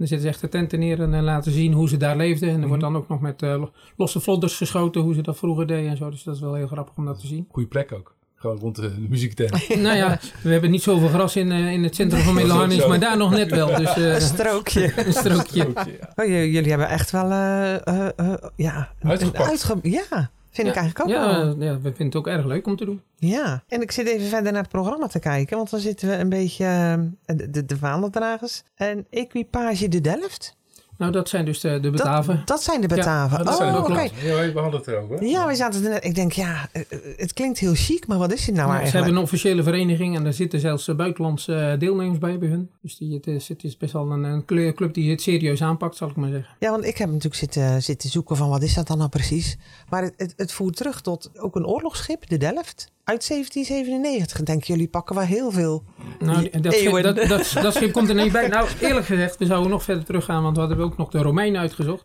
En 0.01 0.07
dan 0.07 0.17
zetten 0.19 0.27
ze 0.39 0.43
echt 0.45 0.51
de 0.53 0.57
tenten 0.59 0.79
neer 0.79 1.01
en 1.01 1.13
eh, 1.13 1.21
laten 1.21 1.51
zien 1.51 1.73
hoe 1.73 1.89
ze 1.89 1.97
daar 1.97 2.15
leefden. 2.17 2.47
En 2.47 2.53
er 2.53 2.59
Mhm. 2.59 2.67
wordt 2.67 2.83
dan 2.83 2.95
ook 2.95 3.07
nog 3.07 3.21
met 3.21 3.41
eh, 3.41 3.49
lo- 3.49 3.71
losse 3.97 4.19
vlodders 4.19 4.57
geschoten, 4.57 5.01
hoe 5.01 5.13
ze 5.13 5.21
dat 5.21 5.37
vroeger 5.37 5.67
deden 5.67 5.89
en 5.89 5.97
zo. 5.97 6.09
Dus 6.09 6.23
dat 6.23 6.35
is 6.35 6.41
wel 6.41 6.53
heel 6.53 6.67
grappig 6.67 6.93
om 6.97 7.05
dat 7.05 7.19
te 7.19 7.27
zien. 7.27 7.45
Goeie 7.51 7.67
plek 7.67 7.91
ook. 7.91 8.15
Gewoon 8.35 8.57
rond 8.57 8.75
de, 8.75 8.81
de 8.81 9.05
muziektent. 9.09 9.69
nou 9.85 9.95
ja, 9.97 10.19
we 10.43 10.51
hebben 10.51 10.71
niet 10.71 10.81
zoveel 10.81 11.07
gras 11.07 11.35
in, 11.35 11.51
eh, 11.51 11.71
in 11.71 11.83
het 11.83 11.95
centrum 11.95 12.21
van 12.21 12.33
Middelharnis, 12.33 12.85
maar 12.87 12.99
daar 12.99 13.17
nog 13.17 13.31
net 13.31 13.49
wel. 13.51 13.67
Dus 13.81 13.93
eh, 13.95 14.13
Een 14.13 14.21
strookje. 14.21 14.93
een 15.05 15.13
strookje. 15.13 15.67
Oh, 16.15 16.25
jullie 16.25 16.69
hebben 16.69 16.87
echt 16.89 17.11
wel, 17.11 17.31
eh, 17.31 17.87
eh, 17.87 18.07
eh, 18.15 18.33
ja... 18.55 18.89
een- 18.99 19.09
Uitgepakt. 19.09 19.49
uitge- 19.49 19.79
ja, 19.81 20.31
vind 20.51 20.67
ik 20.67 20.75
eigenlijk 20.75 21.01
ook 21.01 21.15
ja, 21.15 21.27
wel. 21.27 21.61
ja, 21.61 21.73
we 21.73 21.81
vinden 21.81 22.05
het 22.05 22.15
ook 22.15 22.27
erg 22.27 22.45
leuk 22.45 22.67
om 22.67 22.75
te 22.75 22.85
doen. 22.85 23.01
Ja, 23.15 23.63
en 23.67 23.81
ik 23.81 23.91
zit 23.91 24.07
even 24.07 24.27
verder 24.27 24.51
naar 24.51 24.61
het 24.61 24.71
programma 24.71 25.07
te 25.07 25.19
kijken, 25.19 25.57
want 25.57 25.69
dan 25.69 25.79
zitten 25.79 26.09
we 26.09 26.15
een 26.15 26.29
beetje 26.29 26.65
eh, 26.65 27.35
de, 27.37 27.49
de, 27.49 27.65
de 27.65 27.77
vaandeldragers 27.77 28.63
en 28.75 29.05
Equipage 29.09 29.87
de 29.87 30.01
Delft. 30.01 30.59
Nou, 31.01 31.13
dat 31.13 31.29
zijn 31.29 31.45
dus 31.45 31.59
de, 31.59 31.69
de 31.69 31.79
Dat, 31.79 31.91
Bataven. 31.91 32.41
dat 32.45 32.63
zijn 32.63 32.81
de 32.81 32.87
Bataven. 32.87 33.39
Oh, 33.39 33.45
dat 33.45 33.55
zijn 33.55 33.75
oh, 33.75 33.85
de 33.85 33.91
oké. 33.91 34.01
Ja, 34.01 34.51
we 34.53 34.59
hadden 34.59 34.79
het 34.79 34.87
erover. 34.87 35.23
Ja, 35.23 35.47
we 35.47 35.55
zaten 35.55 35.83
er 35.83 35.89
net. 35.89 36.03
Ik 36.03 36.15
denk, 36.15 36.31
ja, 36.31 36.69
eh, 36.71 36.81
eh, 36.89 36.99
het 37.17 37.33
klinkt 37.33 37.59
heel 37.59 37.73
chic, 37.73 38.07
maar 38.07 38.17
wat 38.17 38.33
is 38.33 38.45
dit 38.45 38.55
nou 38.55 38.67
Ja, 38.67 38.73
ze 38.73 38.79
eigenlijk? 38.79 39.05
hebben 39.05 39.15
een 39.15 39.27
officiële 39.27 39.63
vereniging 39.63 40.15
en 40.15 40.23
daar 40.23 40.33
zitten 40.33 40.59
zelfs 40.59 40.87
eh, 40.87 40.95
buitenlandse 40.95 41.75
deelnemers 41.79 42.19
bij 42.19 42.37
bij 42.37 42.49
hun. 42.49 42.69
Dus 42.81 42.97
die, 42.97 43.13
het, 43.13 43.27
is, 43.27 43.47
het 43.47 43.63
is 43.63 43.77
best 43.77 43.93
wel 43.93 44.11
een, 44.11 44.23
een 44.23 44.45
club 44.45 44.93
die 44.93 45.11
het 45.11 45.21
serieus 45.21 45.61
aanpakt, 45.61 45.95
zal 45.95 46.09
ik 46.09 46.15
maar 46.15 46.29
zeggen. 46.29 46.55
Ja, 46.59 46.71
want 46.71 46.85
ik 46.85 46.97
heb 46.97 47.07
natuurlijk 47.07 47.35
zitten, 47.35 47.83
zitten 47.83 48.09
zoeken 48.09 48.37
van 48.37 48.49
wat 48.49 48.61
is 48.61 48.73
dat 48.73 48.87
dan 48.87 48.97
nou 48.97 49.09
precies. 49.09 49.57
Maar 49.89 50.03
het, 50.03 50.13
het, 50.17 50.33
het 50.37 50.51
voert 50.51 50.75
terug 50.75 51.01
tot 51.01 51.29
ook 51.39 51.55
een 51.55 51.65
oorlogsschip, 51.65 52.29
de 52.29 52.37
Delft, 52.37 52.91
uit 53.03 53.27
1797. 53.27 54.39
Ik 54.39 54.45
denk, 54.45 54.63
jullie 54.63 54.87
pakken 54.87 55.15
wel 55.15 55.25
heel 55.25 55.51
veel. 55.51 55.83
Nou, 56.19 56.49
dat, 56.61 56.73
schip, 56.73 57.01
dat, 57.01 57.15
dat, 57.15 57.53
dat 57.63 57.73
schip 57.73 57.91
komt 57.91 58.09
er 58.09 58.15
niet 58.15 58.31
bij. 58.31 58.47
Nou, 58.47 58.67
eerlijk 58.79 59.05
gezegd, 59.05 59.37
we 59.37 59.45
zouden 59.45 59.71
nog 59.71 59.83
verder 59.83 60.03
teruggaan, 60.05 60.43
want 60.43 60.55
we 60.55 60.61
hadden 60.61 60.85
ook 60.85 60.97
nog 60.97 61.09
de 61.09 61.21
Romeinen 61.21 61.61
uitgezocht. 61.61 62.03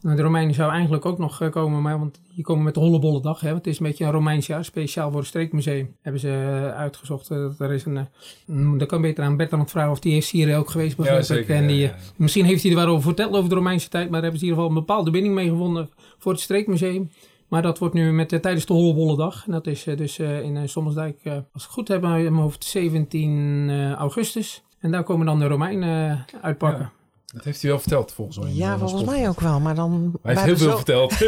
Nou, 0.00 0.16
de 0.16 0.22
Romeinen 0.22 0.54
zouden 0.54 0.76
eigenlijk 0.76 1.06
ook 1.06 1.18
nog 1.18 1.40
eh, 1.40 1.50
komen, 1.50 1.82
maar 1.82 1.98
want 1.98 2.20
die 2.34 2.44
komen 2.44 2.64
met 2.64 2.74
de 2.74 2.80
Hollebolle 2.80 3.20
dag. 3.20 3.40
Hè, 3.40 3.46
want 3.50 3.64
het 3.64 3.72
is 3.72 3.80
een 3.80 3.86
beetje 3.86 4.04
een 4.04 4.10
Romeins 4.10 4.46
jaar, 4.46 4.64
speciaal 4.64 5.10
voor 5.10 5.18
het 5.18 5.28
streekmuseum. 5.28 5.96
Hebben 6.02 6.20
ze 6.20 6.28
eh, 6.28 6.76
uitgezocht. 6.78 7.30
eh, 7.30 7.38
dat 7.38 7.60
er 7.60 7.72
is 7.72 7.84
een, 7.84 8.08
mm, 8.46 8.78
dat 8.78 8.88
kan 8.88 9.00
beter 9.00 9.24
aan 9.24 9.36
Bertrand 9.36 9.70
vragen 9.70 9.90
of 9.90 10.00
die 10.00 10.16
is 10.16 10.30
hier 10.30 10.56
ook 10.56 10.70
geweest. 10.70 10.96
begrijp 10.96 11.18
ik. 11.18 11.24
zeker, 11.26 11.54
En 11.54 11.62
ja, 11.62 11.68
die, 11.68 11.78
ja, 11.78 11.86
ja. 11.86 11.94
Misschien 12.16 12.44
heeft 12.44 12.62
hij 12.62 12.70
er 12.72 12.78
wel 12.78 12.86
over 12.86 13.02
verteld 13.02 13.34
over 13.34 13.48
de 13.48 13.54
Romeinse 13.54 13.88
tijd, 13.88 14.02
maar 14.10 14.12
daar 14.12 14.22
hebben 14.22 14.40
ze 14.40 14.46
in 14.46 14.50
ieder 14.50 14.64
geval 14.64 14.78
een 14.78 14.86
bepaalde 14.86 15.10
binding 15.10 15.34
mee 15.34 15.48
gevonden 15.48 15.90
voor 16.18 16.32
het 16.32 16.40
streekmuseum. 16.40 17.10
Maar 17.48 17.62
dat 17.62 17.78
wordt 17.78 17.94
nu 17.94 18.12
met, 18.12 18.32
eh, 18.32 18.40
tijdens 18.40 18.66
de 18.66 18.72
Hollebolle 18.72 19.16
dag. 19.16 19.46
En 19.46 19.52
dat 19.52 19.66
is 19.66 19.86
eh, 19.86 19.96
dus 19.96 20.18
eh, 20.18 20.42
in 20.42 20.68
Sommersdijk, 20.68 21.18
als 21.24 21.34
ik 21.34 21.52
het 21.52 21.62
goed 21.62 21.88
heb, 21.88 22.02
in 22.02 22.10
mijn 22.10 22.34
hoofd 22.34 22.64
17 22.64 23.66
eh, 23.70 23.92
augustus. 23.92 24.64
En 24.80 24.90
daar 24.90 25.02
komen 25.02 25.26
dan 25.26 25.38
de 25.38 25.46
Romeinen 25.46 26.24
uitpakken. 26.40 26.92
Ja. 27.36 27.42
Dat 27.42 27.44
heeft 27.44 27.62
hij 27.62 27.70
wel 27.70 27.80
verteld, 27.80 28.12
volgens 28.12 28.38
mij. 28.38 28.50
Ja, 28.52 28.72
de 28.72 28.78
volgens 28.78 29.04
mij 29.04 29.28
ook 29.28 29.40
wel. 29.40 29.60
Maar 29.60 29.74
dan. 29.74 30.18
Hij 30.22 30.32
heeft 30.34 30.44
heel 30.46 30.56
veel 30.56 30.76
verteld. 30.76 31.14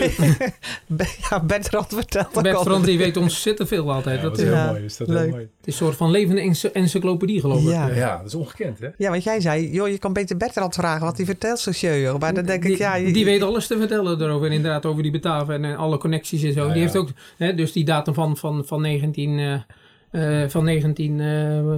Ja, 1.31 1.41
Bertrand 1.45 1.87
vertelt 1.95 2.37
ook 2.37 2.43
Bert 2.43 2.57
al. 2.57 2.63
Frans 2.65 2.85
die 2.85 2.99
weet 2.99 3.17
ontzettend 3.17 3.69
veel 3.69 3.93
altijd. 3.93 4.17
Ja, 4.17 4.23
dat 4.23 4.31
dat 4.31 4.39
is, 4.41 4.45
heel 4.47 4.55
Ja, 4.57 4.71
mooi. 4.71 4.85
Is 4.85 4.97
dat 4.97 5.09
leuk. 5.09 5.19
heel 5.19 5.29
mooi. 5.31 5.43
het 5.43 5.67
is 5.67 5.73
een 5.81 5.87
soort 5.87 5.97
van 5.97 6.11
levende 6.11 6.41
ency- 6.41 6.67
encyclopedie 6.73 7.41
geloof 7.41 7.63
ik. 7.63 7.69
Ja. 7.69 7.89
Eh, 7.91 7.97
Ja, 7.97 8.17
dat 8.17 8.27
is 8.27 8.35
ongekend, 8.35 8.79
hè? 8.79 8.89
Ja, 8.97 9.11
want 9.11 9.23
jij 9.25 9.41
zei, 9.41 9.71
joh, 9.71 9.89
je 9.89 9.99
kan 9.99 10.13
beter 10.13 10.37
Bertrand 10.37 10.75
vragen 10.75 11.05
wat 11.07 11.17
hij 11.17 11.27
vertelt 11.27 11.59
zo. 11.61 12.19
Maar 12.19 12.35
dan 12.35 12.45
denk 12.45 12.63
ik, 12.65 12.69
die, 12.71 12.79
ja... 12.79 12.95
je- 12.95 13.13
die 13.13 13.25
weet 13.25 13.43
alles 13.43 13.67
te 13.67 13.77
vertellen 13.79 14.21
erover. 14.23 14.47
En 14.47 14.53
inderdaad 14.53 14.87
over 14.87 15.03
die 15.03 15.13
Bataven 15.13 15.55
en 15.55 15.65
eh, 15.73 15.79
alle 15.79 15.99
connecties 15.99 16.43
en 16.43 16.53
zo. 16.53 16.61
Ja, 16.61 16.67
die 16.67 16.75
ja. 16.77 16.81
heeft 16.83 16.97
ook, 16.97 17.09
hè, 17.37 17.55
dus 17.55 17.73
die 17.73 17.85
datum 17.85 18.15
van, 18.15 18.37
van, 18.37 18.63
van 18.67 18.81
19, 18.81 19.39
eh, 19.39 19.55
eh, 20.11 20.49
van 20.49 20.65
19 20.65 21.21
eh, 21.21 21.27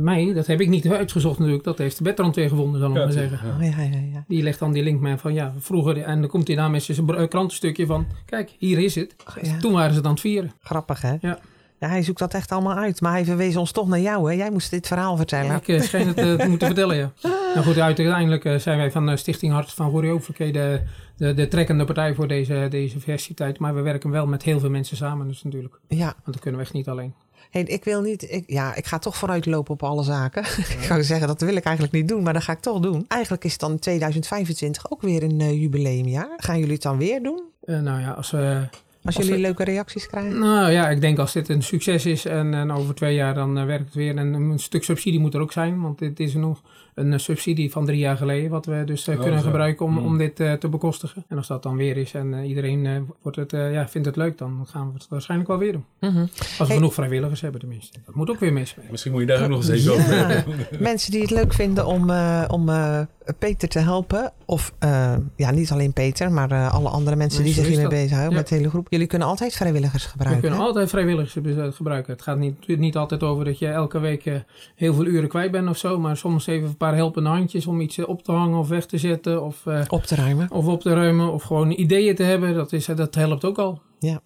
mei, 0.01 0.35
dat 0.35 0.47
heb 0.47 0.61
ik 0.61 0.69
niet 0.69 0.89
uitgezocht 0.89 1.39
natuurlijk. 1.39 1.65
Dat 1.65 1.79
heeft 1.79 2.03
Bertrand 2.03 2.37
weer 2.37 2.49
gevonden, 2.49 2.81
zal 2.81 2.91
ik 2.91 2.97
Ja, 2.97 3.05
maar 3.05 3.13
zeggen. 3.13 3.39
ja. 3.49 3.55
Oh, 3.57 3.77
ja, 3.77 3.83
ja, 3.83 3.99
ja. 4.13 4.25
Die 4.29 4.43
legt 4.43 4.59
dan 4.59 4.73
die 4.73 4.83
link 4.83 5.01
mee 5.01 5.17
van 5.17 5.35
ja, 5.35 5.53
vroeger. 5.59 6.03
En 6.03 6.21
dan 6.21 6.31
komt 6.31 6.47
hij 6.47 6.57
daar 6.57 6.71
met 6.71 6.83
zijn 6.83 7.29
krantenstukje 7.29 7.87
van, 7.87 8.07
kijk, 8.25 8.55
hier 8.59 8.79
is 8.79 8.95
het. 8.95 9.17
Toen 9.61 9.73
waren 9.73 9.91
ze 9.91 9.97
het 9.97 10.05
aan 10.07 10.13
het 10.13 10.21
vieren. 10.21 10.53
Grappig, 10.61 11.03
hè? 11.03 11.15
Ja. 11.21 11.39
Ja, 11.81 11.89
hij 11.89 12.03
zoekt 12.03 12.19
dat 12.19 12.35
echt 12.35 12.53
allemaal 12.53 12.77
uit. 12.77 13.01
Maar 13.01 13.13
hij 13.13 13.25
verwees 13.25 13.57
ons 13.57 13.73
toch 13.73 13.89
naar 13.89 14.01
jou, 14.01 14.31
hè? 14.31 14.37
Jij 14.37 14.51
moest 14.51 14.71
dit 14.71 14.87
verhaal 14.87 15.17
vertellen. 15.17 15.61
Ik 15.65 15.83
schijn 15.83 16.07
het 16.07 16.17
te 16.17 16.47
moeten 16.49 16.67
vertellen, 16.67 16.97
ja. 16.97 17.13
Nou 17.55 17.67
goed, 17.67 17.79
uiteindelijk 17.79 18.45
eh, 18.45 18.57
zijn 18.57 18.79
wij 18.79 18.91
van 18.91 19.11
eh, 19.11 19.17
Stichting 19.17 19.53
Hart 19.53 19.73
van 19.73 19.91
Goeree 19.91 20.21
de, 20.53 20.81
de, 21.17 21.35
de 21.35 21.49
trekkende 21.49 21.85
partij 21.85 22.15
voor 22.15 22.29
deze, 22.29 22.67
deze 22.71 23.01
versiteit. 23.01 23.59
Maar 23.59 23.75
we 23.75 23.81
werken 23.81 24.11
wel 24.11 24.27
met 24.27 24.43
heel 24.43 24.61
veel 24.61 24.71
mensen 24.71 24.97
samen, 24.97 25.29
dus 25.29 25.43
natuurlijk. 25.43 25.81
Ja, 25.89 26.05
Want 26.05 26.25
dat 26.25 26.39
kunnen 26.41 26.61
we 26.61 26.67
echt 26.67 26.75
niet 26.75 26.89
alleen. 26.89 27.15
Hey, 27.51 27.63
ik 27.63 27.85
wil 27.85 28.01
niet... 28.01 28.33
Ik, 28.33 28.45
ja, 28.47 28.75
ik 28.75 28.87
ga 28.87 28.99
toch 28.99 29.17
vooruitlopen 29.17 29.73
op 29.73 29.83
alle 29.83 30.03
zaken. 30.03 30.43
ik 30.77 30.83
zou 30.83 31.03
zeggen, 31.03 31.27
dat 31.27 31.41
wil 31.41 31.57
ik 31.57 31.65
eigenlijk 31.65 31.95
niet 31.95 32.09
doen, 32.09 32.23
maar 32.23 32.33
dat 32.33 32.43
ga 32.43 32.53
ik 32.53 32.61
toch 32.61 32.81
doen. 32.81 33.05
Eigenlijk 33.09 33.45
is 33.45 33.59
dan 33.59 33.79
2025 33.79 34.91
ook 34.91 35.03
weer 35.03 35.23
een 35.23 35.41
eh, 35.41 35.61
jubileumjaar. 35.61 36.35
Gaan 36.37 36.59
jullie 36.59 36.73
het 36.73 36.83
dan 36.83 36.99
weer 36.99 37.23
doen? 37.23 37.43
Eh, 37.65 37.79
nou 37.79 38.01
ja, 38.01 38.11
als 38.11 38.31
we... 38.31 38.69
Als, 39.05 39.17
Als 39.17 39.25
jullie 39.27 39.41
we- 39.41 39.47
leuke 39.47 39.65
reacties 39.65 40.07
krijgen? 40.07 40.39
Nou 40.39 40.71
ja, 40.71 40.89
ik 40.91 41.01
denk 41.01 41.19
als 41.19 41.33
dit 41.33 41.49
een 41.49 41.63
succes 41.63 42.07
is 42.07 42.25
en, 42.25 42.55
en 42.55 42.73
over 42.73 42.95
twee 42.95 43.15
jaar 43.15 43.35
dan 43.35 43.59
eh, 43.59 43.65
werkt 43.65 43.85
het 43.85 43.95
weer. 43.95 44.17
En 44.17 44.35
een 44.35 44.59
stuk 44.59 44.85
subsidie 44.85 45.21
moet 45.21 45.35
er 45.35 45.41
ook 45.41 45.53
zijn, 45.53 45.81
want 45.81 45.99
dit 45.99 46.21
is 46.21 46.35
nog 46.35 46.63
een 46.95 47.13
eh, 47.13 47.19
subsidie 47.19 47.71
van 47.71 47.85
drie 47.87 47.99
jaar 47.99 48.17
geleden. 48.17 48.51
Wat 48.51 48.67
we 48.67 48.83
dus 48.87 49.09
eh, 49.09 49.15
Oh, 49.15 49.21
kunnen 49.23 49.41
zo. 49.41 49.47
gebruiken 49.47 49.87
om, 49.87 49.99
om 49.99 50.19
dit 50.19 50.41
eh, 50.41 50.53
te 50.53 50.69
bekostigen. 50.69 51.25
En 51.29 51.37
als 51.37 51.47
dat 51.47 51.63
dan 51.63 51.77
weer 51.77 51.97
is 51.97 52.15
en 52.15 52.35
eh, 52.35 52.49
iedereen 52.49 52.87
eh, 52.87 52.93
wordt 53.23 53.37
het, 53.37 53.53
eh, 53.53 53.73
ja, 53.73 53.89
vindt 53.89 54.07
het 54.07 54.17
leuk, 54.17 54.39
dan 54.39 54.65
gaan 54.71 54.87
we 54.87 54.93
het 54.95 55.07
waarschijnlijk 55.09 55.49
wel 55.51 55.59
weer 55.59 55.73
doen. 55.73 55.85
Mhm. 56.01 56.21
Als 56.21 56.59
we 56.59 56.65
Hey. 56.65 56.75
genoeg 56.77 56.95
vrijwilligers 56.95 57.41
hebben 57.41 57.61
tenminste. 57.61 57.99
Dat 58.07 58.15
moet 58.15 58.31
ook 58.31 58.41
weer 58.41 58.53
meespelen. 58.53 58.89
Misschien 58.91 59.13
moet 59.13 59.21
je 59.21 59.27
daar 59.27 59.43
ook 59.43 59.49
nog 59.49 59.59
eens 59.59 59.69
even 59.69 59.93
over 59.93 60.27
hebben. 60.27 60.45
Mensen 60.81 61.11
die 61.13 61.21
het 61.21 61.31
leuk 61.31 61.53
vinden 61.53 61.87
om, 61.87 62.11
eh, 62.11 62.45
om 62.49 62.69
eh, 62.69 63.01
Peter 63.39 63.69
te 63.69 63.79
helpen. 63.79 64.33
Of 64.45 64.73
eh, 64.79 65.15
ja, 65.37 65.51
niet 65.51 65.71
alleen 65.71 65.93
Peter, 65.93 66.33
maar 66.33 66.51
eh, 66.51 66.75
alle 66.75 66.89
andere 66.89 67.17
mensen 67.17 67.45
die 67.45 67.53
zich 67.53 67.67
hiermee 67.67 67.89
bezighouden 67.89 68.31
Ja. 68.33 68.37
met 68.39 68.49
de 68.49 68.55
hele 68.55 68.69
groep. 68.69 68.87
Jullie 68.91 69.07
kunnen 69.07 69.29
altijd 69.29 69.55
vrijwilligers 69.55 70.05
We 70.05 70.11
gebruiken. 70.11 70.41
kunnen 70.41 70.59
hè? 70.61 70.65
altijd 70.67 70.89
vrijwilligers 70.91 71.77
gebruiken. 71.77 72.13
Het 72.13 72.23
gaat 72.23 72.39
niet, 72.39 72.67
niet 72.79 72.97
altijd 72.97 73.23
over 73.23 73.45
dat 73.45 73.59
je 73.59 73.67
elke 73.69 73.99
week 73.99 74.27
eh, 74.27 74.35
heel 74.75 74.95
veel 74.95 75.07
uren 75.07 75.29
kwijt 75.29 75.51
bent 75.51 75.69
of 75.69 75.77
zo. 75.77 75.99
Maar 75.99 76.17
soms 76.17 76.47
even 76.47 76.77
paar 76.87 76.95
helpende 76.95 77.29
handjes 77.29 77.67
om 77.67 77.81
iets 77.81 77.99
eh, 77.99 78.09
op 78.09 78.23
te 78.23 78.33
hangen 78.33 78.59
of 78.59 78.69
weg 78.69 78.87
te 78.87 78.99
zetten. 78.99 79.43
Of, 79.45 79.67
eh, 79.67 79.81
Op 79.89 80.03
te 80.05 80.15
ruimen. 80.15 80.51
of 80.51 80.67
op 80.67 80.81
te 80.81 80.95
ruimen. 80.95 81.33
Of 81.33 81.43
gewoon 81.43 81.71
ideeën 81.71 82.15
te 82.15 82.23
hebben. 82.23 82.55
Dat, 82.55 82.73
is, 82.73 82.87
dat 82.87 83.15
helpt 83.15 83.45
ook 83.45 83.59
al. 83.59 83.81
Ja. 83.99 84.21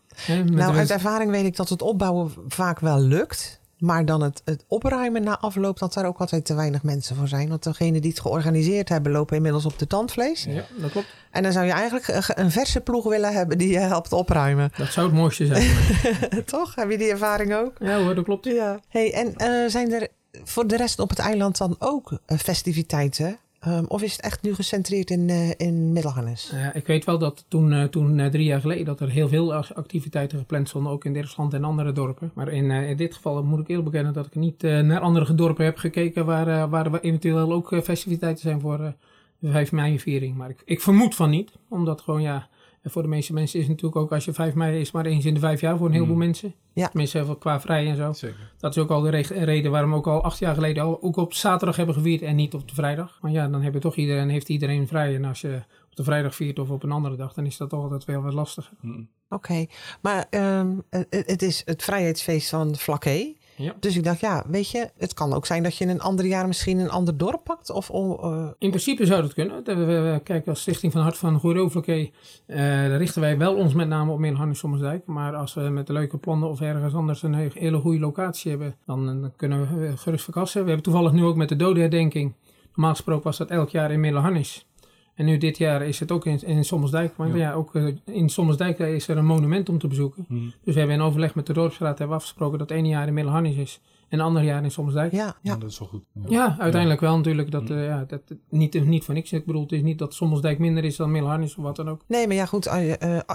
Nou, 0.44 0.76
uit 0.76 0.90
ervaring 0.90 1.30
weet 1.30 1.44
ik 1.44 1.56
dat 1.56 1.68
het 1.68 1.82
opbouwen 1.82 2.30
vaak 2.48 2.80
wel 2.80 3.00
lukt. 3.00 3.62
Maar 3.78 4.04
dan 4.04 4.22
het, 4.22 4.42
het 4.44 4.64
opruimen 4.68 5.22
na 5.22 5.38
afloop, 5.38 5.78
dat 5.78 5.94
daar 5.94 6.06
ook 6.06 6.18
altijd 6.18 6.44
te 6.44 6.54
weinig 6.54 6.82
mensen 6.82 7.16
voor 7.16 7.28
zijn. 7.28 7.48
Want 7.48 7.62
degenen 7.62 8.00
die 8.00 8.10
het 8.10 8.20
georganiseerd 8.20 8.88
hebben, 8.88 9.12
lopen 9.12 9.36
inmiddels 9.36 9.64
op 9.66 9.78
de 9.78 9.86
tandvlees. 9.86 10.44
Ja, 10.44 10.62
dat 10.80 10.90
klopt. 10.90 11.06
En 11.30 11.42
dan 11.42 11.52
zou 11.52 11.66
je 11.66 11.72
eigenlijk 11.72 12.28
een- 12.34 12.50
verse 12.50 12.80
ploeg 12.80 13.04
willen 13.04 13.32
hebben 13.32 13.58
die 13.58 13.68
je 13.70 13.78
helpt 13.78 14.12
opruimen. 14.12 14.70
Dat 14.76 14.86
zou 14.92 15.06
het 15.06 15.14
mooiste 15.16 15.46
zijn. 15.46 15.70
Toch? 16.44 16.74
Heb 16.74 16.90
je 16.90 16.98
die 16.98 17.10
ervaring 17.10 17.54
ook? 17.54 17.72
ja 17.80 18.02
hoor, 18.02 18.14
dat 18.14 18.24
klopt. 18.24 18.44
Ja. 18.44 18.80
Hey, 18.88 19.12
en 19.12 19.34
eh, 19.36 19.70
zijn 19.70 19.92
er 19.92 20.08
voor 20.44 20.66
de 20.66 20.76
rest 20.76 20.98
op 20.98 21.08
het 21.08 21.18
eiland 21.18 21.58
dan 21.58 21.76
ook 21.78 22.18
eh, 22.26 22.38
festiviteiten? 22.38 23.38
Ehm, 23.60 23.84
of 23.88 24.02
is 24.02 24.12
het 24.12 24.20
echt 24.20 24.42
nu 24.42 24.54
gecentreerd 24.54 25.10
in, 25.10 25.28
eh, 25.28 25.50
in 25.56 25.92
Middelharnis? 25.92 26.50
Ja, 26.54 26.74
ik 26.74 26.86
weet 26.86 27.04
wel 27.04 27.18
dat 27.18 27.44
toen, 27.48 27.72
eh, 27.72 27.84
toen 27.84 28.30
drie 28.30 28.44
jaar 28.44 28.60
geleden 28.60 28.84
dat 28.84 29.00
er 29.00 29.10
heel 29.10 29.28
veel 29.28 29.54
ac- 29.54 29.70
activiteiten 29.70 30.38
gepland 30.38 30.68
stonden, 30.68 30.92
ook 30.92 31.04
in 31.04 31.12
Dirksland 31.12 31.54
en 31.54 31.64
andere 31.64 31.92
dorpen. 31.92 32.30
Maar 32.34 32.48
in, 32.48 32.70
in 32.70 32.96
dit 32.96 33.14
geval 33.14 33.42
moet 33.44 33.58
ik 33.60 33.68
eerlijk 33.68 33.90
bekennen 33.90 34.12
dat 34.12 34.26
ik 34.26 34.34
niet 34.34 34.62
naar 34.62 35.00
andere 35.00 35.34
dorpen 35.34 35.64
heb 35.64 35.76
gekeken 35.76 36.24
waar, 36.26 36.68
waar 36.68 36.86
er 36.92 37.00
eventueel 37.00 37.52
ook 37.52 37.80
festiviteiten 37.84 38.42
zijn 38.42 38.60
voor 38.60 38.94
de 39.38 39.50
5 39.50 39.72
mei 39.72 40.00
viering. 40.00 40.36
Maar 40.36 40.50
ik, 40.50 40.62
ik 40.64 40.80
vermoed 40.80 41.14
van 41.14 41.30
niet, 41.30 41.52
omdat 41.68 42.00
gewoon 42.00 42.22
ja, 42.22 42.48
voor 42.84 43.02
de 43.02 43.08
meeste 43.08 43.32
mensen 43.32 43.58
is 43.60 43.66
het 43.66 43.74
natuurlijk 43.74 44.02
ook 44.02 44.12
als 44.12 44.24
je 44.24 44.32
5 44.32 44.54
mei 44.54 44.80
is 44.80 44.90
maar 44.90 45.06
eens 45.06 45.24
in 45.24 45.34
de 45.34 45.40
vijf 45.40 45.60
jaar 45.60 45.76
voor 45.76 45.86
een 45.86 45.92
heleboel 45.92 46.14
Mm. 46.16 46.20
mensen. 46.22 46.54
Ja. 46.74 46.88
Tenminste 46.88 47.36
qua 47.38 47.60
vrij 47.60 47.86
en 47.88 47.96
zo. 47.96 48.12
Zeker. 48.12 48.52
Dat 48.58 48.76
is 48.76 48.82
ook 48.82 48.90
al 48.90 49.00
de 49.00 49.10
re- 49.10 49.44
reden 49.44 49.70
waarom 49.70 49.90
we 49.90 49.96
ook 49.96 50.06
al 50.06 50.22
acht 50.22 50.38
jaar 50.38 50.54
geleden 50.54 50.82
al 50.82 51.02
ook 51.02 51.16
op 51.16 51.34
zaterdag 51.34 51.76
hebben 51.76 51.94
gevierd 51.94 52.22
en 52.22 52.36
niet 52.36 52.54
op 52.54 52.68
de 52.68 52.74
vrijdag. 52.74 53.18
Maar 53.20 53.30
ja, 53.30 53.48
dan 53.48 53.62
hebben 53.62 53.80
toch 53.80 53.96
iedereen, 53.96 54.28
heeft 54.28 54.48
iedereen 54.48 54.88
vrij. 54.88 55.14
En 55.14 55.24
als 55.24 55.40
je 55.40 55.62
op 55.90 55.96
de 55.96 56.04
vrijdag 56.04 56.34
viert 56.34 56.58
of 56.58 56.70
op 56.70 56.82
een 56.82 56.92
andere 56.92 57.16
dag, 57.16 57.32
dan 57.32 57.46
is 57.46 57.56
dat 57.56 57.70
toch 57.70 57.82
altijd 57.82 58.04
wel 58.04 58.22
wat 58.22 58.32
lastiger. 58.32 58.72
Mm. 58.80 59.08
Oké, 59.28 59.66
maar 60.02 60.26
ehm, 60.30 60.76
het, 60.90 61.06
het 61.10 61.42
is 61.42 61.62
het 61.64 61.82
vrijheidsfeest 61.82 62.48
van 62.48 62.76
Vlakke. 62.76 63.36
Ja. 63.56 63.74
Dus 63.80 63.96
ik 63.96 64.04
dacht, 64.04 64.20
ja, 64.20 64.44
weet 64.48 64.70
je, 64.70 64.90
het 64.98 65.14
kan 65.14 65.32
ook 65.32 65.46
zijn 65.46 65.62
dat 65.62 65.76
je 65.76 65.84
in 65.84 65.90
een 65.90 66.00
ander 66.00 66.24
jaar 66.26 66.46
misschien 66.46 66.78
een 66.78 66.90
ander 66.90 67.16
dorp 67.16 67.44
pakt. 67.44 67.70
Of, 67.70 67.90
eh, 67.90 68.48
In 68.58 68.68
principe 68.68 69.06
zou 69.06 69.22
dat 69.22 69.32
kunnen. 69.34 69.64
We, 69.64 69.74
we- 69.74 70.20
kijk, 70.24 70.46
als 70.48 70.60
Stichting 70.60 70.92
van 70.92 71.02
Hart 71.02 71.16
van 71.16 71.38
Goeroevlakke 71.38 72.10
uh, 72.46 72.96
richten 72.96 73.20
wij 73.20 73.38
wel 73.38 73.54
ons 73.54 73.74
met 73.74 73.88
name 73.88 74.12
op 74.12 74.18
Middelharnis 74.18 74.58
Sommersdijk. 74.58 75.06
Maar 75.06 75.34
als 75.36 75.54
we 75.54 75.60
met 75.60 75.88
leuke 75.88 76.18
plannen 76.18 76.48
of 76.48 76.60
ergens 76.60 76.94
anders 76.94 77.22
een 77.22 77.34
he- 77.34 77.48
hele 77.52 77.78
goede 77.78 77.98
locatie 77.98 78.50
hebben, 78.50 78.76
dan, 78.86 79.08
eh, 79.08 79.20
dan 79.20 79.32
kunnen 79.36 79.78
we 79.78 79.86
eh, 79.86 79.92
gerust 79.96 80.24
verkassen. 80.24 80.60
We 80.60 80.66
hebben 80.66 80.84
toevallig 80.84 81.12
nu 81.12 81.24
ook 81.24 81.36
met 81.36 81.48
de 81.48 81.56
dodenherdenking. 81.56 82.34
Normaal 82.74 82.94
gesproken 82.94 83.24
was 83.24 83.36
dat 83.38 83.50
elk 83.50 83.68
jaar 83.68 83.90
in 83.90 84.00
Middelharnis. 84.00 84.66
En 85.14 85.24
nu 85.24 85.38
dit 85.38 85.58
jaar 85.58 85.82
is 85.82 86.00
het 86.00 86.12
ook 86.12 86.26
in, 86.26 86.42
in 86.42 86.64
Sommersdijk. 86.64 87.16
Maar 87.16 87.28
ja, 87.28 87.36
Ja. 87.36 87.52
ook 87.52 87.74
eh, 87.74 87.86
in 88.04 88.28
Sommersdijk 88.28 88.78
is 88.78 89.08
er 89.08 89.16
een 89.16 89.26
monument 89.26 89.68
om 89.68 89.78
te 89.78 89.88
bezoeken. 89.88 90.24
Mm. 90.28 90.52
Dus 90.64 90.72
we 90.74 90.78
hebben 90.80 90.96
in 90.98 91.02
overleg 91.02 91.34
met 91.34 91.46
de 91.46 91.52
dorpsraad 91.52 91.98
hebben 91.98 92.16
afgesproken 92.16 92.58
dat 92.58 92.68
het 92.68 92.78
ene 92.78 92.88
jaar 92.88 93.06
in 93.06 93.14
Middelharnis 93.14 93.56
is. 93.56 93.80
En 94.14 94.20
het 94.20 94.28
andere 94.28 94.44
jaar 94.44 94.64
in 94.64 94.70
Sommersdijk. 94.70 95.12
ja, 95.12 95.18
Ja, 95.24 95.34
ja. 95.42 95.56
dat 95.56 95.70
is 95.70 95.78
wel 95.78 95.88
goed. 95.88 96.04
Ja, 96.28 96.56
uiteindelijk 96.58 97.00
wel 97.00 97.16
natuurlijk. 97.16 97.50
Dat, 97.50 97.70
eh, 97.70 97.86
ja, 97.86 98.04
dat, 98.08 98.20
niet, 98.50 98.84
niet 98.84 99.04
voor 99.04 99.14
niks. 99.14 99.32
Ik 99.32 99.46
bedoel, 99.46 99.62
het 99.62 99.72
is 99.72 99.82
niet 99.82 99.98
dat 99.98 100.14
Sommelsdijk 100.14 100.58
minder 100.58 100.84
is 100.84 100.96
dan 100.96 101.10
Middelharnis 101.10 101.56
of 101.56 101.64
wat 101.64 101.76
dan 101.76 101.88
ook. 101.90 102.00
Nee, 102.08 102.26
maar 102.26 102.36
ja, 102.36 102.46
goed, 102.46 102.66
eh, 102.66 102.88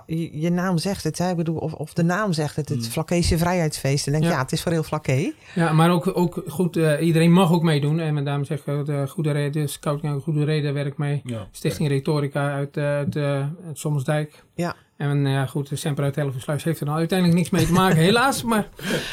je, 0.06 0.40
je 0.40 0.50
naam 0.50 0.78
zegt 0.78 1.04
het. 1.04 1.18
Hè? 1.18 1.30
Ik 1.30 1.36
bedoel, 1.36 1.58
of, 1.58 1.74
of 1.74 1.94
de 1.94 2.04
naam 2.04 2.34
zegt 2.34 2.56
het, 2.56 2.70
het 2.70 2.78
Mm. 2.78 2.84
Vlakkese 2.84 3.38
Vrijheidsfeest. 3.38 4.06
En 4.06 4.12
denk 4.12 4.24
je, 4.24 4.30
Ja. 4.30 4.36
ja, 4.36 4.42
het 4.42 4.52
is 4.52 4.62
voor 4.64 4.72
heel 4.72 4.84
Vlakke. 4.84 5.34
Ja, 5.56 5.72
maar 5.74 5.92
ook, 5.92 6.18
ook 6.18 6.44
goed, 6.48 6.78
eh, 6.78 7.06
iedereen 7.06 7.32
mag 7.32 7.52
ook 7.52 7.64
meedoen. 7.64 8.00
En 8.00 8.14
met 8.14 8.26
daarom 8.26 8.44
zeg 8.44 8.66
ik, 8.66 8.86
de 8.86 9.08
Goede 9.08 9.32
Reden, 9.32 9.70
Scouting 9.70 10.22
Goede 10.24 10.44
Reden 10.44 10.74
werkt 10.74 10.98
mee. 10.98 11.22
Ja. 11.24 11.48
Stichting 11.52 11.88
Retorica 11.90 12.52
uit, 12.54 12.78
eh, 12.78 12.84
uit, 12.86 13.16
uit 13.16 13.58
Sommelsdijk. 13.74 14.44
Ja. 14.56 14.76
En 15.00 15.26
eh, 15.26 15.32
ja, 15.32 15.46
goed, 15.46 15.86
uit 16.00 16.16
Helversluis 16.16 16.64
heeft 16.64 16.80
er 16.80 16.86
nou 16.86 16.98
uiteindelijk 16.98 17.38
niks 17.40 17.50
mee 17.50 17.66
te 17.66 17.72
maken, 17.72 17.98
helaas. 18.10 18.44
Maar 18.44 18.68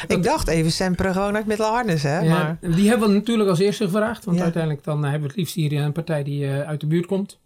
Ik 0.07 0.23
dacht 0.23 0.47
even 0.47 0.71
Sempre 0.71 1.13
gewoon 1.13 1.35
uit 1.35 1.45
Middelharnis, 1.45 2.03
hè? 2.03 2.19
ja, 2.19 2.29
Maar, 2.61 2.71
die 2.75 2.89
hebben 2.89 3.07
we 3.07 3.13
natuurlijk 3.13 3.49
als 3.49 3.59
eerste 3.59 3.83
gevraagd. 3.83 4.25
Want 4.25 4.37
Ja. 4.37 4.43
uiteindelijk 4.43 4.83
dan 4.83 4.97
eh, 4.97 5.03
hebben 5.03 5.21
we 5.21 5.27
het 5.27 5.35
liefst 5.37 5.55
hier 5.55 5.73
een 5.73 5.91
partij 5.91 6.23
die 6.23 6.45
eh, 6.47 6.61
uit 6.61 6.79
de 6.79 6.87
buurt 6.87 7.05
komt. 7.05 7.39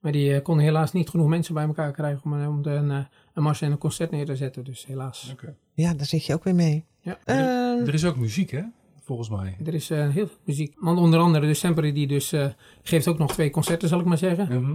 Maar 0.00 0.12
die 0.12 0.34
eh, 0.34 0.42
konden 0.42 0.64
helaas 0.64 0.92
niet 0.92 1.08
genoeg 1.08 1.28
mensen 1.28 1.54
bij 1.54 1.64
elkaar 1.64 1.92
krijgen 1.92 2.20
om, 2.24 2.46
om 2.46 2.62
de, 2.62 2.70
een, 2.70 2.90
eh, 2.90 2.98
een 3.34 3.42
mars 3.42 3.60
en 3.60 3.70
een 3.70 3.78
concert 3.78 4.10
neer 4.10 4.24
te 4.26 4.36
zetten. 4.36 4.64
Dus 4.64 4.86
helaas. 4.86 5.28
Oké. 5.32 5.54
ja, 5.74 5.94
daar 5.94 6.06
zit 6.06 6.24
je 6.24 6.34
ook 6.34 6.44
weer 6.44 6.54
mee. 6.54 6.84
Ja. 7.00 7.18
Ehm, 7.24 7.86
Er 7.86 7.94
is 7.94 8.04
ook 8.04 8.16
muziek, 8.16 8.50
hè? 8.50 8.62
Volgens 9.04 9.28
mij. 9.28 9.56
Er 9.66 9.74
is 9.74 9.90
eh, 9.90 9.98
heel 9.98 10.26
veel 10.26 10.36
muziek. 10.44 10.74
Want 10.78 10.98
onder 10.98 11.20
andere 11.20 11.46
de 11.46 11.54
Semper 11.54 11.94
die 11.94 12.06
dus 12.06 12.32
eh, 12.32 12.46
geeft 12.82 13.08
ook 13.08 13.18
nog 13.18 13.32
twee 13.32 13.50
concerten, 13.50 13.88
zal 13.88 14.00
ik 14.00 14.06
maar 14.06 14.18
zeggen. 14.18 14.46
Mhm. 14.62 14.74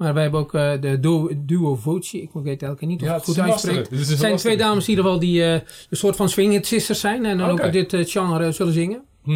Maar 0.00 0.14
wij 0.14 0.22
hebben 0.22 0.40
ook 0.40 0.54
eh, 0.54 0.72
de 0.80 1.00
duo, 1.00 1.30
duo 1.36 1.74
Voci. 1.74 2.22
Ik 2.22 2.30
weet 2.32 2.62
elke 2.62 2.76
keer 2.76 2.88
niet 2.88 3.00
of 3.02 3.06
Ja, 3.06 3.14
het 3.14 3.24
goed 3.24 3.36
is 3.36 3.40
een 3.40 3.48
lastige. 3.48 3.76
uitspreek. 3.76 3.98
Dit 3.98 4.08
is 4.08 4.12
Het 4.12 4.20
zijn 4.20 4.36
twee 4.36 4.56
dames 4.56 4.84
in 4.84 4.90
ieder 4.90 5.04
geval 5.04 5.20
die 5.20 5.42
eh, 5.42 5.52
een 5.52 5.96
soort 5.96 6.16
van 6.16 6.28
swing 6.28 6.66
sisters 6.66 7.00
zijn. 7.00 7.24
En 7.24 7.38
dan 7.38 7.50
ook 7.50 7.72
dit 7.72 7.92
eh, 7.92 8.06
genre 8.06 8.52
zullen 8.52 8.72
zingen. 8.72 9.02
Mhm. 9.24 9.34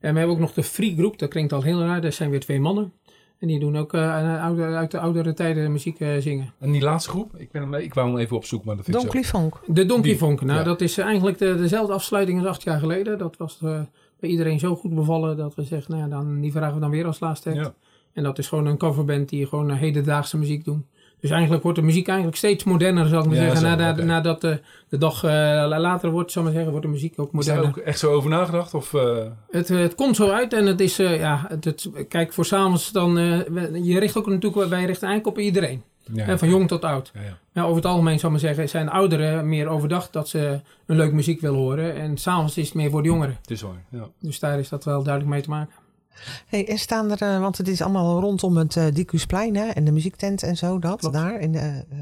En 0.00 0.12
we 0.12 0.18
hebben 0.18 0.28
ook 0.28 0.38
nog 0.38 0.52
de 0.52 0.62
Free 0.62 0.94
Group. 0.94 1.18
Dat 1.18 1.28
klinkt 1.28 1.52
al 1.52 1.62
heel 1.62 1.80
raar. 1.80 2.00
Dat 2.00 2.14
zijn 2.14 2.30
weer 2.30 2.40
twee 2.40 2.60
mannen. 2.60 2.92
En 3.42 3.48
die 3.48 3.58
doen 3.58 3.76
ook 3.76 3.92
eh, 3.92 4.44
oude, 4.44 4.62
uit 4.62 4.90
de 4.90 4.98
oudere 4.98 5.34
tijden 5.34 5.72
muziek 5.72 6.00
eh, 6.00 6.16
zingen. 6.18 6.52
En 6.58 6.72
die 6.72 6.82
laatste 6.82 7.10
groep, 7.10 7.36
ik, 7.36 7.50
ben 7.50 7.62
hem, 7.62 7.74
ik 7.74 7.94
wou 7.94 8.08
hem 8.08 8.18
even 8.18 8.36
opzoeken, 8.36 8.66
maar 8.66 8.76
dat 8.76 8.84
vind 8.84 8.96
ik 8.96 9.02
Don 9.02 9.12
zo. 9.12 9.18
Clifonk. 9.18 9.60
De 9.66 9.86
Donkey 9.86 10.10
Die, 10.10 10.18
Vonk. 10.18 10.40
Nou, 10.40 10.58
ja. 10.58 10.64
dat 10.64 10.80
is 10.80 10.98
eigenlijk 10.98 11.38
de, 11.38 11.56
dezelfde 11.56 11.92
afsluiting 11.92 12.38
als 12.38 12.48
acht 12.48 12.62
jaar 12.62 12.78
geleden. 12.78 13.18
Dat 13.18 13.36
was 13.36 13.58
eh, 13.62 13.80
bij 14.20 14.30
iedereen 14.30 14.58
zo 14.58 14.76
goed 14.76 14.94
bevallen 14.94 15.36
dat 15.36 15.54
we 15.54 15.64
zeggen, 15.64 15.90
nou 15.96 16.02
ja, 16.02 16.16
dan, 16.16 16.40
die 16.40 16.52
vragen 16.52 16.74
we 16.74 16.80
dan 16.80 16.90
weer 16.90 17.06
als 17.06 17.20
laatste. 17.20 17.54
Ja. 17.54 17.74
En 18.12 18.22
dat 18.22 18.38
is 18.38 18.48
gewoon 18.48 18.66
een 18.66 18.76
coverband 18.78 19.28
die 19.28 19.46
gewoon 19.46 19.70
hedendaagse 19.70 20.38
muziek 20.38 20.64
doen. 20.64 20.86
Dus 21.20 21.30
eigenlijk 21.30 21.62
wordt 21.62 21.78
de 21.78 21.84
muziek 21.84 22.06
eigenlijk 22.08 22.36
steeds 22.38 22.64
moderner, 22.64 23.06
zal 23.08 23.18
ik 23.20 23.26
maar 23.26 23.34
Ja, 23.36 23.54
zeggen. 23.56 23.96
zo, 23.98 24.04
nadat 24.04 24.40
de, 24.40 24.60
de 24.88 24.98
dag 24.98 25.24
eh, 25.24 25.30
later 25.68 26.10
wordt, 26.10 26.32
zal 26.32 26.40
ik 26.42 26.46
maar 26.46 26.56
zeggen, 26.56 26.72
wordt 26.72 26.86
de 26.86 26.92
muziek 26.92 27.18
ook 27.18 27.32
Is 27.38 27.46
daar 27.46 27.54
moderner. 27.56 27.78
ook 27.80 27.86
echt 27.86 27.98
zo 27.98 28.12
over 28.12 28.30
nagedacht? 28.30 28.74
Of, 28.74 28.94
eh, 28.94 29.16
Het, 29.50 29.70
eh, 29.70 29.78
het 29.78 29.94
komt 29.94 30.16
zo 30.16 30.30
uit 30.30 30.52
en 30.52 30.66
het 30.66 30.80
is, 30.80 30.96
ja, 30.96 31.44
het, 31.48 31.64
het- 31.64 31.90
kijk, 32.08 32.32
voor 32.32 32.44
s'avonds 32.44 32.92
dan, 32.92 33.14
je 33.82 33.98
richt 33.98 34.16
ook 34.16 34.26
natuurlijk, 34.26 34.68
wij 34.70 34.84
richten 34.84 35.08
eigenlijk 35.08 35.26
op 35.26 35.38
iedereen. 35.44 35.82
ja. 36.12 36.38
Van 36.38 36.48
jong 36.48 36.68
tot 36.68 36.84
oud. 36.84 37.12
Ja, 37.52 37.62
over 37.62 37.76
het 37.76 37.86
algemeen 37.86 38.18
zou 38.18 38.34
ik 38.34 38.40
maar 38.42 38.48
zeggen, 38.48 38.68
zijn 38.68 38.88
ouderen 38.88 39.48
meer 39.48 39.66
overdag 39.68 40.10
dat 40.10 40.28
ze 40.28 40.60
een 40.86 40.96
leuk 40.96 41.12
muziek 41.12 41.40
willen 41.40 41.58
horen. 41.58 41.94
En 41.94 42.16
s'avonds 42.18 42.56
is 42.58 42.64
het 42.66 42.74
meer 42.74 42.90
voor 42.90 43.02
de 43.02 43.08
jongeren. 43.08 43.36
Het 43.40 43.50
is. 43.50 43.64
Ja. 43.90 44.08
Dus 44.20 44.38
daar 44.38 44.58
is 44.58 44.68
dat 44.68 44.84
wel 44.84 45.02
duidelijk 45.02 45.32
mee 45.34 45.42
te 45.42 45.48
maken. 45.50 45.74
Hey, 46.46 46.68
en 46.68 46.78
staan 46.78 47.10
er, 47.10 47.22
eh, 47.22 47.40
want 47.40 47.58
het 47.58 47.68
is 47.68 47.80
allemaal 47.80 48.20
rondom 48.20 48.56
het 48.56 48.76
uh, 48.76 48.84
Dikusplein 48.92 49.56
hè, 49.56 49.68
en 49.68 49.84
de 49.84 49.92
muziektent 49.92 50.42
en 50.42 50.56
zo, 50.56 50.78
dat 50.78 50.98
Klopt. 50.98 51.14
daar 51.14 51.40
in 51.40 51.52
de 51.52 51.58
eh, 51.58 51.98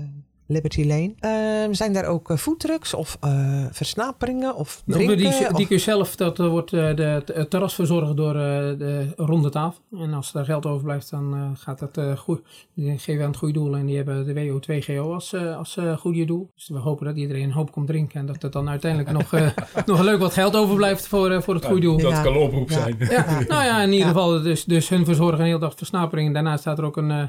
Liberty 0.50 0.84
Lane. 0.86 1.12
Ehm, 1.20 1.72
zijn 1.72 1.92
daar 1.92 2.04
ook 2.04 2.30
eh, 2.30 2.36
foodtrucks 2.36 2.94
of 2.94 3.16
eh, 3.20 3.64
versnaperingen 3.70 4.54
of 4.54 4.82
drinken? 4.86 5.16
die, 5.16 5.28
die 5.54 5.66
kun 5.66 5.76
je 5.76 5.78
zelf, 5.78 6.16
dat 6.16 6.38
eh, 6.40 6.48
wordt 6.48 6.72
eh, 6.72 6.96
de, 6.96 7.22
het 7.34 7.50
terras 7.50 7.74
verzorgd 7.74 8.16
door 8.16 8.34
eh, 8.34 8.40
de 8.78 9.12
ronde 9.16 9.48
tafel. 9.50 9.82
En 9.98 10.14
als 10.14 10.34
er 10.34 10.44
geld 10.44 10.66
overblijft, 10.66 11.10
dan 11.10 11.34
eh, 11.34 11.40
gaat 11.54 11.78
dat 11.78 11.96
eh, 11.96 12.16
goed. 12.16 12.40
Die 12.74 12.98
geven 12.98 13.16
we 13.16 13.22
aan 13.22 13.28
het 13.30 13.38
goede 13.38 13.54
doel. 13.54 13.76
En 13.76 13.86
die 13.86 13.96
hebben 13.96 14.26
de 14.26 14.34
WO2GO 14.34 14.98
als, 15.12 15.32
eh, 15.32 15.56
als 15.56 15.76
eh, 15.76 15.96
goede 15.96 16.24
doel. 16.24 16.50
Dus 16.54 16.68
we 16.68 16.78
hopen 16.78 17.06
dat 17.06 17.16
iedereen 17.16 17.42
een 17.44 17.52
hoop 17.52 17.72
komt 17.72 17.86
drinken. 17.86 18.20
En 18.20 18.26
dat 18.26 18.42
er 18.42 18.50
dan 18.50 18.68
uiteindelijk 18.68 19.12
nog, 19.12 19.32
eh, 19.32 19.48
nog 19.86 20.00
leuk 20.00 20.18
wat 20.18 20.32
geld 20.32 20.56
overblijft 20.56 21.06
voor, 21.06 21.30
eh, 21.30 21.40
voor 21.40 21.54
het 21.54 21.64
goede 21.64 21.80
doel. 21.80 21.98
Dat 21.98 22.10
Ja. 22.10 22.22
kan 22.22 22.32
een 22.32 22.38
oproep 22.40 22.68
Ja. 22.70 22.74
zijn. 22.80 22.96
Ja, 22.98 23.24
nou 23.48 23.64
ja, 23.64 23.82
in 23.82 23.92
ieder 23.92 24.06
Ja. 24.06 24.12
geval 24.12 24.42
dus, 24.42 24.64
dus 24.64 24.88
hun 24.88 25.04
verzorgen 25.04 25.38
een 25.40 25.44
hele 25.46 25.58
dag 25.58 25.74
versnapering. 25.76 26.34
Daarnaast 26.34 26.60
staat 26.60 26.78
er 26.78 26.84
ook 26.84 26.96
een, 26.96 27.10
eh, 27.10 27.22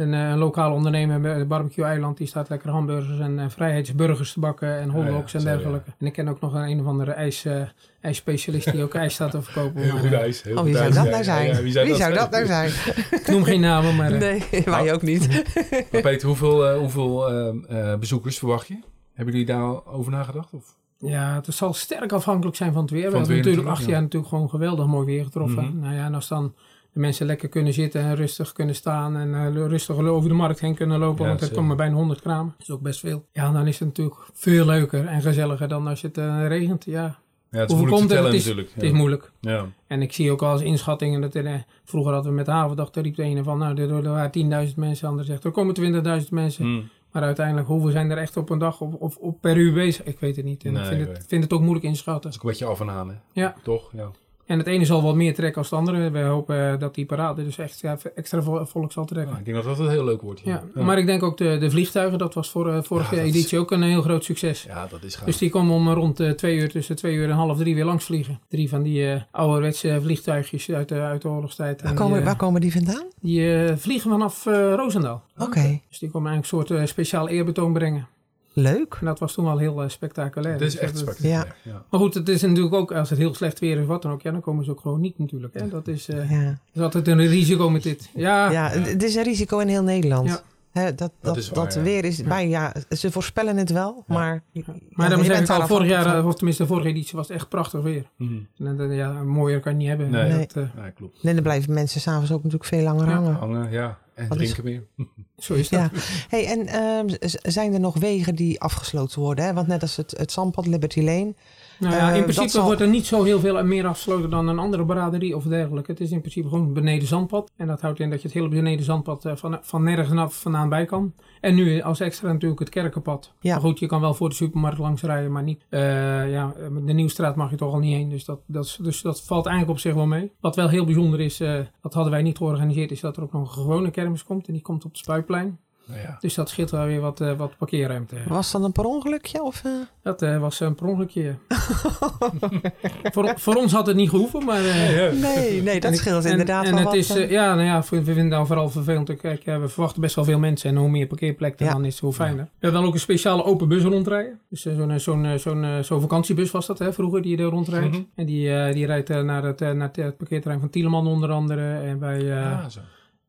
een, 0.00 0.14
eh, 0.14 0.28
een 0.28 0.38
lokale 0.38 0.74
ondernemer 0.74 1.20
bij 1.20 1.38
de 1.38 1.44
Barbecue 1.44 1.84
Eiland. 1.84 2.16
Die 2.16 2.26
staat 2.26 2.48
lekker 2.48 2.70
hamburgers 2.70 3.18
en 3.18 3.38
eh, 3.38 3.44
vrijheidsburgers 3.48 4.32
te 4.32 4.40
bakken 4.40 4.78
en 4.78 4.88
hotdogs 4.88 5.32
Ja, 5.32 5.38
en 5.38 5.44
zo, 5.44 5.50
dergelijke. 5.50 5.90
En 5.98 6.06
ik 6.06 6.12
ken 6.12 6.28
ook 6.28 6.40
nog 6.40 6.54
een, 6.54 6.62
een 6.62 6.80
of 6.80 6.86
andere 6.86 7.10
ijs, 7.10 7.44
eh, 7.44 7.62
ijsspecialist 8.00 8.72
die 8.72 8.82
ook 8.82 8.94
ijs 8.94 9.14
staat 9.14 9.30
te 9.30 9.42
verkopen. 9.42 9.82
Heel 9.82 9.92
Maar, 9.92 10.02
goed 10.02 10.12
ijs. 10.12 10.42
Heel 10.42 10.56
Oh, 10.56 10.62
wie 10.62 10.76
goed 10.76 10.82
zou 10.82 10.94
ijs. 10.94 11.02
dat 11.02 11.10
nou 11.10 11.24
zijn? 11.24 11.46
Ja, 11.46 11.52
ja, 11.52 11.62
wie 11.84 11.94
zou 11.94 12.14
dat 12.14 12.30
nou 12.30 12.46
zijn? 12.46 12.70
ik 13.10 13.26
noem 13.26 13.44
geen 13.44 13.60
namen, 13.60 13.96
maar 13.96 14.12
Nee, 14.12 14.42
wij 14.64 14.92
ook 14.92 15.02
niet. 15.02 15.28
Maar 15.92 16.00
Peter, 16.00 16.26
hoeveel, 16.26 16.66
eh, 16.66 16.78
hoeveel 16.78 17.28
eh, 17.28 17.92
eh, 17.92 17.98
bezoekers 17.98 18.38
verwacht 18.38 18.66
je? 18.66 18.78
Hebben 19.14 19.34
jullie 19.34 19.48
daar 19.48 19.86
over 19.86 20.12
nagedacht? 20.12 20.52
Of? 20.52 20.76
ja, 20.98 21.34
het 21.34 21.54
zal 21.54 21.72
sterk 21.72 22.12
afhankelijk 22.12 22.56
zijn 22.56 22.72
van 22.72 22.82
het 22.82 22.90
weer. 22.90 23.02
Van 23.02 23.12
We 23.12 23.18
hebben 23.18 23.36
natuurlijk 23.36 23.68
acht 23.68 23.84
jaar 23.84 24.00
natuurlijk 24.02 24.30
gewoon 24.30 24.50
geweldig 24.50 24.86
mooi 24.86 25.06
weer 25.06 25.24
getroffen. 25.24 25.64
Mhm. 25.64 25.78
Nou 25.78 25.94
ja, 25.94 26.04
en 26.04 26.14
als 26.14 26.28
dan 26.28 26.54
de 26.92 27.00
mensen 27.00 27.26
lekker 27.26 27.48
kunnen 27.48 27.72
zitten 27.72 28.00
en 28.00 28.14
rustig 28.16 28.52
kunnen 28.52 28.74
staan 28.74 29.16
en 29.16 29.34
eh, 29.34 29.54
rustig 29.54 29.96
over 29.96 30.28
de 30.28 30.34
markt 30.34 30.60
heen 30.60 30.74
kunnen 30.74 30.98
lopen, 30.98 31.22
Ja, 31.22 31.28
want 31.28 31.40
er 31.42 31.50
komen 31.50 31.76
bijna 31.76 31.94
100 31.94 32.20
kramen. 32.20 32.54
Dat 32.58 32.68
is 32.68 32.74
ook 32.74 32.80
best 32.80 33.00
veel. 33.00 33.24
Ja, 33.32 33.52
dan 33.52 33.66
is 33.66 33.78
het 33.78 33.88
natuurlijk 33.88 34.16
veel 34.34 34.64
leuker 34.66 35.06
en 35.06 35.22
gezelliger 35.22 35.68
dan 35.68 35.86
als 35.86 36.02
het 36.02 36.18
eh, 36.18 36.46
regent. 36.46 36.84
Ja, 36.84 37.18
Ja, 37.50 37.58
het 37.58 37.70
is 37.70 37.76
Hoeveel 37.76 37.76
moeilijk 37.76 37.96
komt 37.96 38.08
te 38.08 38.14
tellen 38.14 38.30
Het 38.30 38.40
is- 38.40 38.46
natuurlijk. 38.46 38.74
het 38.74 38.82
is 38.84 38.92
moeilijk. 38.92 39.32
Ja. 39.40 39.66
En 39.86 40.02
ik 40.02 40.12
zie 40.12 40.30
ook 40.30 40.42
al 40.42 40.50
als 40.50 40.60
inschattingen 40.62 41.20
dat 41.20 41.34
er, 41.34 41.46
eh, 41.46 41.54
vroeger 41.84 42.12
hadden 42.12 42.30
we 42.30 42.36
met 42.36 42.46
de 42.46 42.52
havendag, 42.52 42.90
daar 42.90 43.04
riep 43.04 43.16
de 43.16 43.22
ene 43.22 43.42
van, 43.42 43.58
nou, 43.58 43.80
er, 43.80 43.90
er 43.90 44.02
waren 44.10 44.30
10.000 44.30 44.76
mensen, 44.76 45.04
de 45.04 45.10
ander 45.10 45.24
zegt, 45.24 45.44
er 45.44 45.50
komen 45.50 45.74
20.000 46.22 46.30
mensen. 46.30 46.64
Hmm. 46.64 46.88
Maar 47.12 47.22
uiteindelijk, 47.22 47.66
hoeveel 47.66 47.90
zijn 47.90 48.10
er 48.10 48.18
echt 48.18 48.36
op 48.36 48.50
een 48.50 48.58
dag 48.58 48.80
of, 48.80 48.94
of, 48.94 49.16
of 49.16 49.34
per 49.40 49.56
uur 49.56 49.72
bezig? 49.72 50.04
Ik 50.04 50.20
weet 50.20 50.36
het 50.36 50.44
niet. 50.44 50.64
En 50.64 50.72
Nee, 50.72 50.82
ik 50.82 50.88
vind 50.88 51.08
het, 51.08 51.24
vind 51.28 51.42
het 51.42 51.52
ook 51.52 51.60
moeilijk 51.60 51.84
inschatten. 51.84 52.22
Dat 52.22 52.30
is 52.32 52.36
ook 52.36 52.42
een 52.44 52.50
beetje 52.50 52.64
af 52.66 52.80
en 52.80 52.90
aan, 52.90 53.08
hè? 53.08 53.14
Ja. 53.32 53.54
Toch? 53.62 53.90
Ja. 53.92 54.10
En 54.50 54.58
het 54.58 54.66
ene 54.66 54.84
zal 54.84 55.02
wat 55.02 55.14
meer 55.14 55.34
trekken 55.34 55.58
als 55.58 55.70
het 55.70 55.78
andere. 55.78 56.10
We 56.10 56.20
hopen 56.20 56.78
dat 56.78 56.94
die 56.94 57.04
parade 57.06 57.44
dus 57.44 57.58
echt 57.58 57.80
ja, 57.80 57.98
extra 58.14 58.42
vo- 58.42 58.64
volk 58.64 58.92
zal 58.92 59.04
trekken. 59.04 59.28
Nou, 59.28 59.38
ik 59.38 59.44
denk 59.52 59.64
dat 59.64 59.76
dat 59.76 59.86
een 59.86 59.90
heel 59.92 60.04
leuk 60.04 60.20
wordt. 60.22 60.40
hier. 60.40 60.60
Ja, 60.74 60.82
maar 60.82 60.98
ik 60.98 61.06
denk 61.06 61.22
ook 61.22 61.36
de, 61.36 61.56
de 61.58 61.70
vliegtuigen, 61.70 62.18
dat 62.18 62.34
was 62.34 62.50
voor, 62.50 62.72
eh, 62.72 62.82
vorige 62.82 63.14
Ja, 63.16 63.22
is- 63.22 63.28
editie 63.28 63.58
ook 63.58 63.70
een 63.70 63.82
heel 63.82 64.02
groot 64.02 64.24
succes. 64.24 64.62
Ja, 64.62 64.86
dat 64.86 65.02
is 65.02 65.14
gaaf. 65.14 65.24
Dus 65.26 65.38
die 65.38 65.50
komen 65.50 65.74
om 65.74 65.88
rond 65.88 66.20
eh, 66.20 66.30
twee 66.30 66.56
uur, 66.56 66.68
tussen 66.70 66.96
twee 66.96 67.14
uur 67.14 67.24
en 67.28 67.34
half 67.34 67.58
drie 67.58 67.74
weer 67.74 67.84
langs 67.84 68.04
vliegen. 68.04 68.40
Drie 68.48 68.68
van 68.68 68.82
die 68.82 69.12
eh, 69.12 69.20
ouderwetse 69.30 69.98
vliegtuigjes 70.02 70.70
uit 70.70 70.88
de, 70.88 71.00
uit 71.00 71.22
de 71.22 71.28
oorlogstijd. 71.28 71.82
Waar 71.82 71.90
En 71.90 71.96
komen, 71.96 72.12
die, 72.12 72.20
eh, 72.20 72.26
waar 72.26 72.36
komen 72.36 72.60
die 72.60 72.72
vandaan? 72.72 73.04
die 73.20 73.54
eh, 73.64 73.76
vliegen 73.76 74.10
vanaf 74.10 74.46
eh 74.46 74.72
Roosendaal. 74.74 75.22
Oké, 75.38 75.80
Dus 75.88 75.98
die 75.98 76.10
komen 76.10 76.30
eigenlijk 76.30 76.62
een 76.62 76.68
soort 76.68 76.80
eh, 76.80 76.86
speciaal 76.86 77.28
eerbetoon 77.28 77.72
brengen. 77.72 78.06
Leuk. 78.52 78.96
En 79.00 79.06
dat 79.06 79.18
was 79.18 79.32
toen 79.32 79.44
wel 79.44 79.58
heel 79.58 79.82
eh, 79.82 79.88
spectaculair. 79.88 80.52
Het 80.52 80.62
is 80.62 80.72
Dus 80.72 80.80
echt 80.80 80.92
dat- 80.92 81.02
spectaculair. 81.02 81.54
Ja. 81.62 81.82
Maar 81.90 82.00
goed, 82.00 82.14
het 82.14 82.28
is 82.28 82.42
natuurlijk 82.42 82.74
ook, 82.74 82.92
als 82.92 83.10
het 83.10 83.18
heel 83.18 83.34
slecht 83.34 83.58
weer 83.58 83.78
is, 83.80 83.86
wat 83.86 84.02
dan 84.02 84.12
ook, 84.12 84.22
ja, 84.22 84.30
dan 84.30 84.40
komen 84.40 84.64
ze 84.64 84.70
ook 84.70 84.80
gewoon 84.80 85.00
niet 85.00 85.18
natuurlijk. 85.18 85.54
Hè? 85.54 85.68
Dat 85.68 85.88
is, 85.88 86.08
eh, 86.08 86.30
Ja, 86.30 86.44
dat 86.46 86.56
is 86.74 86.80
altijd 86.82 87.08
een 87.08 87.26
risico 87.26 87.70
met 87.70 87.82
dit. 87.82 88.10
Ja, 88.14 88.50
ja 88.50 88.68
het 88.68 88.86
het 88.86 89.02
is 89.02 89.14
een 89.14 89.22
risico 89.22 89.58
in 89.58 89.68
heel 89.68 89.82
Nederland. 89.82 90.42
Dat, 90.72 91.12
dat, 91.20 91.36
is 91.36 91.48
dat, 91.48 91.74
ja. 91.74 91.82
weer 91.82 92.04
is 92.04 92.22
bij, 92.22 92.48
ja, 92.48 92.72
ze 92.90 93.10
voorspellen 93.10 93.56
het 93.56 93.70
wel, 93.70 94.04
Ja. 94.06 94.14
maar... 94.14 94.42
maar 94.90 95.10
dan 95.10 95.24
zeg 95.24 95.40
ik 95.40 95.48
al, 95.48 95.66
vorig 95.66 95.88
jaar, 95.88 96.18
eh, 96.18 96.26
of 96.26 96.34
tenminste 96.34 96.62
de 96.62 96.68
vorige 96.68 96.88
editie, 96.88 97.16
was 97.16 97.28
het 97.28 97.36
echt 97.36 97.48
prachtig 97.48 97.82
weer. 97.82 98.04
Mhm. 98.16 98.32
En 98.58 98.76
dan, 98.76 98.90
ja, 98.94 99.12
mooier 99.22 99.60
kan 99.60 99.72
je 99.72 99.78
niet 99.78 99.88
hebben. 99.88 100.10
Nee. 100.10 100.28
Nee. 100.32 100.38
Dat, 100.38 100.56
eh, 100.56 100.62
Ja, 100.76 100.90
klopt. 100.90 101.18
En 101.22 101.34
dan 101.34 101.42
blijven 101.42 101.74
mensen 101.74 102.00
s'avonds 102.00 102.30
ook 102.32 102.42
natuurlijk 102.42 102.70
veel 102.70 102.82
langer 102.82 103.06
Ja. 103.06 103.12
hangen. 103.14 103.34
Hangen, 103.34 103.70
ja. 103.70 103.98
En 104.14 104.28
Wat 104.28 104.40
is- 104.40 104.52
drinken 104.52 104.84
meer. 104.96 105.06
zo 105.38 105.54
is 105.54 105.68
dat. 105.68 105.80
Ja. 105.80 105.90
Hey, 106.28 106.46
en 106.46 106.66
ehm, 106.66 107.28
zijn 107.42 107.72
er 107.74 107.80
nog 107.80 107.98
wegen 107.98 108.34
die 108.34 108.60
afgesloten 108.60 109.20
worden? 109.20 109.44
Hè? 109.44 109.52
Want 109.52 109.66
net 109.66 109.82
als 109.82 109.96
het, 109.96 110.14
het 110.16 110.32
zandpad 110.32 110.66
Liberty 110.66 111.00
Lane. 111.00 111.34
Nou 111.80 111.94
ja, 111.94 112.00
Eh, 112.00 112.06
in 112.08 112.14
dat 112.14 112.22
principe 112.22 112.48
zal- 112.48 112.64
wordt 112.64 112.80
er 112.80 112.88
niet 112.88 113.06
zo 113.06 113.22
heel 113.22 113.40
veel 113.40 113.64
meer 113.64 113.86
afgesloten 113.86 114.30
dan 114.30 114.48
een 114.48 114.58
andere 114.58 114.84
braderie 114.84 115.36
of 115.36 115.44
dergelijke. 115.44 115.90
Het 115.90 116.00
is 116.00 116.10
in 116.10 116.20
principe 116.20 116.48
gewoon 116.48 116.72
beneden 116.72 117.08
zandpad. 117.08 117.50
En 117.56 117.66
dat 117.66 117.80
houdt 117.80 118.00
in 118.00 118.10
dat 118.10 118.20
je 118.22 118.26
het 118.28 118.36
hele 118.36 118.48
beneden 118.48 118.84
zandpad 118.84 119.24
eh, 119.24 119.36
van, 119.36 119.58
van 119.62 119.82
nergens 119.82 120.18
af 120.20 120.40
vandaan 120.40 120.68
bij 120.68 120.84
kan. 120.84 121.14
En 121.40 121.54
nu 121.54 121.80
als 121.80 122.00
extra 122.00 122.32
natuurlijk 122.32 122.60
het 122.60 122.68
kerkenpad. 122.68 123.32
Ja. 123.40 123.52
Maar 123.52 123.60
goed, 123.60 123.78
je 123.78 123.86
kan 123.86 124.00
wel 124.00 124.14
voor 124.14 124.28
de 124.28 124.34
supermarkt 124.34 124.78
langs 124.78 125.02
rijden, 125.02 125.32
maar 125.32 125.42
niet. 125.42 125.64
eh, 125.68 126.30
ja, 126.30 126.54
de 126.86 126.92
Nieuwstraat 126.92 127.36
mag 127.36 127.50
je 127.50 127.56
toch 127.56 127.72
al 127.72 127.78
niet 127.78 127.94
heen. 127.94 128.08
Dus 128.08 128.24
dat, 128.24 128.40
dat, 128.46 128.78
dus 128.82 129.02
dat 129.02 129.22
valt 129.22 129.46
eigenlijk 129.46 129.76
op 129.76 129.82
zich 129.82 129.94
wel 129.94 130.06
mee. 130.06 130.32
Wat 130.40 130.56
wel 130.56 130.68
heel 130.68 130.84
bijzonder 130.84 131.20
is, 131.20 131.40
eh, 131.40 131.58
dat 131.82 131.94
hadden 131.94 132.12
wij 132.12 132.22
niet 132.22 132.36
georganiseerd, 132.36 132.90
is 132.90 133.00
dat 133.00 133.16
er 133.16 133.22
ook 133.22 133.32
nog 133.32 133.42
een 133.42 133.62
gewone 133.62 133.90
kermis 133.90 134.24
komt. 134.24 134.46
En 134.46 134.52
die 134.52 134.62
komt 134.62 134.84
op 134.84 134.90
het 134.90 135.00
Spuitplein. 135.00 135.58
Ja. 135.94 136.16
Dus 136.20 136.34
dat 136.34 136.48
scheelt 136.48 136.70
wel 136.70 136.86
weer 136.86 137.00
wat, 137.00 137.20
eh, 137.20 137.32
wat 137.36 137.56
parkeerruimte. 137.58 138.16
Was 138.28 138.50
dat 138.52 138.62
een 138.64 138.72
per 138.72 138.84
ongelukje? 138.84 139.42
Of, 139.42 139.64
eh? 139.64 139.70
Dat 140.02 140.22
eh, 140.22 140.38
was 140.40 140.60
een 140.60 140.74
per 140.74 140.86
ongelukje. 140.86 141.34
voor, 143.12 143.32
voor 143.36 143.54
ons 143.54 143.72
had 143.72 143.86
het 143.86 143.96
niet 143.96 144.08
gehoeven, 144.10 144.44
maar... 144.44 144.58
eh, 144.64 144.96
Ja. 144.96 145.12
Nee, 145.12 145.62
nee, 145.62 145.80
dat 145.80 145.96
scheelt 145.96 146.24
en- 146.24 146.30
inderdaad 146.30 146.64
En 146.64 146.70
wel 146.70 146.78
het 146.78 147.08
wat. 147.08 147.16
is, 147.18 147.28
ja, 147.30 147.54
nou 147.54 147.66
ja, 147.66 147.80
we 147.80 147.86
vinden 148.04 148.16
het 148.16 148.28
nou 148.28 148.46
vooral 148.46 148.68
vervelend. 148.70 149.16
Kijk, 149.16 149.44
we 149.44 149.68
verwachten 149.68 150.00
best 150.00 150.14
wel 150.14 150.24
veel 150.24 150.38
mensen. 150.38 150.70
En 150.70 150.76
hoe 150.76 150.88
meer 150.88 151.06
parkeerplekken 151.06 151.66
Ja. 151.66 151.72
dan 151.72 151.84
is, 151.84 151.98
hoe 151.98 152.12
fijner. 152.12 152.44
We 152.44 152.50
hebben 152.58 152.80
dan 152.80 152.88
ook 152.88 152.94
een 152.94 153.00
speciale 153.00 153.44
open 153.44 153.68
bus 153.68 153.82
rondrijden. 153.82 154.40
Dus 154.48 154.62
zo'n 154.62 154.98
zo'n 155.00 155.38
zo'n 155.38 155.66
zo'n 155.82 156.00
vakantiebus 156.00 156.50
was 156.50 156.66
dat 156.66 156.78
hè, 156.78 156.92
vroeger, 156.92 157.22
die 157.22 157.38
er 157.38 157.44
rondrijdt. 157.44 157.90
Mhm. 157.90 158.00
En 158.14 158.26
die, 158.26 158.54
eh, 158.54 158.72
die 158.74 158.86
rijdt 158.86 159.08
naar, 159.08 159.42
het, 159.42 159.60
naar 159.60 159.90
het, 159.92 160.16
parkeerterrein 160.16 160.60
van 160.60 160.70
Tieleman 160.70 161.06
onder 161.06 161.30
andere. 161.30 161.78
En 161.78 161.98
bij, 161.98 162.30
eh, 162.30 162.58
Ah, 162.64 162.68
zo. 162.68 162.80